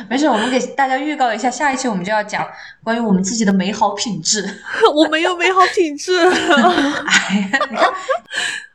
[0.08, 2.46] 没事，我们给大家预告一下，下一期我们就要讲
[2.82, 4.62] 关于我们自己的美好品质。
[4.94, 6.18] 我没有美好品质。
[6.18, 7.92] 哎呀，你看，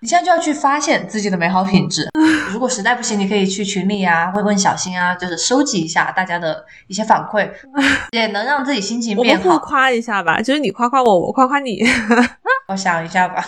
[0.02, 2.08] 你现在就要去发现自己的美好品质。
[2.54, 7.50] 如果实在不行，你可以去群里啊，问问小新啊，就是收集一下大家的一些反馈，
[8.12, 9.60] 也能让自己心情我们互变好。
[9.60, 11.84] 夸一下吧，就是你夸夸我，我夸夸你。
[12.70, 13.46] 我想一下吧，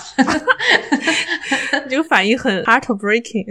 [1.89, 3.45] 这个反应很 heartbreaking。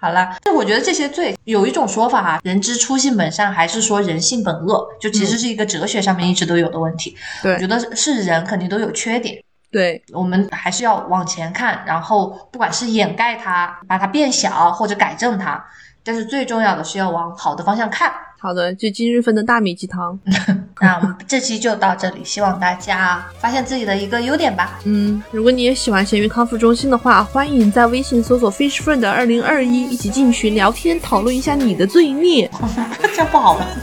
[0.00, 7.14] 好啦，就我觉得这些罪有一种说法哈，人之初性本善，还是说人性本恶，就其实是一个哲学上面一直都有的问题。
[7.42, 9.36] 对我觉得是人肯定都有缺点，
[9.70, 15.62] 对，我们还是要往前看，然后不管是掩盖它、把它变小或者改正它，
[16.02, 18.12] 但是最重要的是要往好的方向看。
[18.38, 20.18] 好的，就今日份的大米鸡汤。
[20.80, 24.78] 那我们这期就到这里，希望大家发现自己的一个优点吧。
[24.84, 32.50] 嗯，如果你也喜欢咸鱼康复中心的话，欢迎在微信搜索 Fish Friend 二零二一，一起进群聊天，讨论一下你的罪孽。
[33.14, 33.66] 这样不好吧？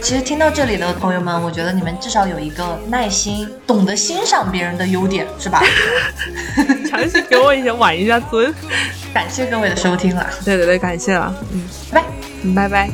[0.00, 5.62] 其实听到这里的朋友们，我觉得你们至少有一个耐心，懂得欣赏别人的优点，是吧？
[6.88, 8.54] 强行给我一些挽一下尊。
[9.12, 11.62] 感谢各位的收听了，对对对，感谢了，嗯，
[11.92, 12.06] 拜拜。
[12.44, 12.88] 嗯拜拜。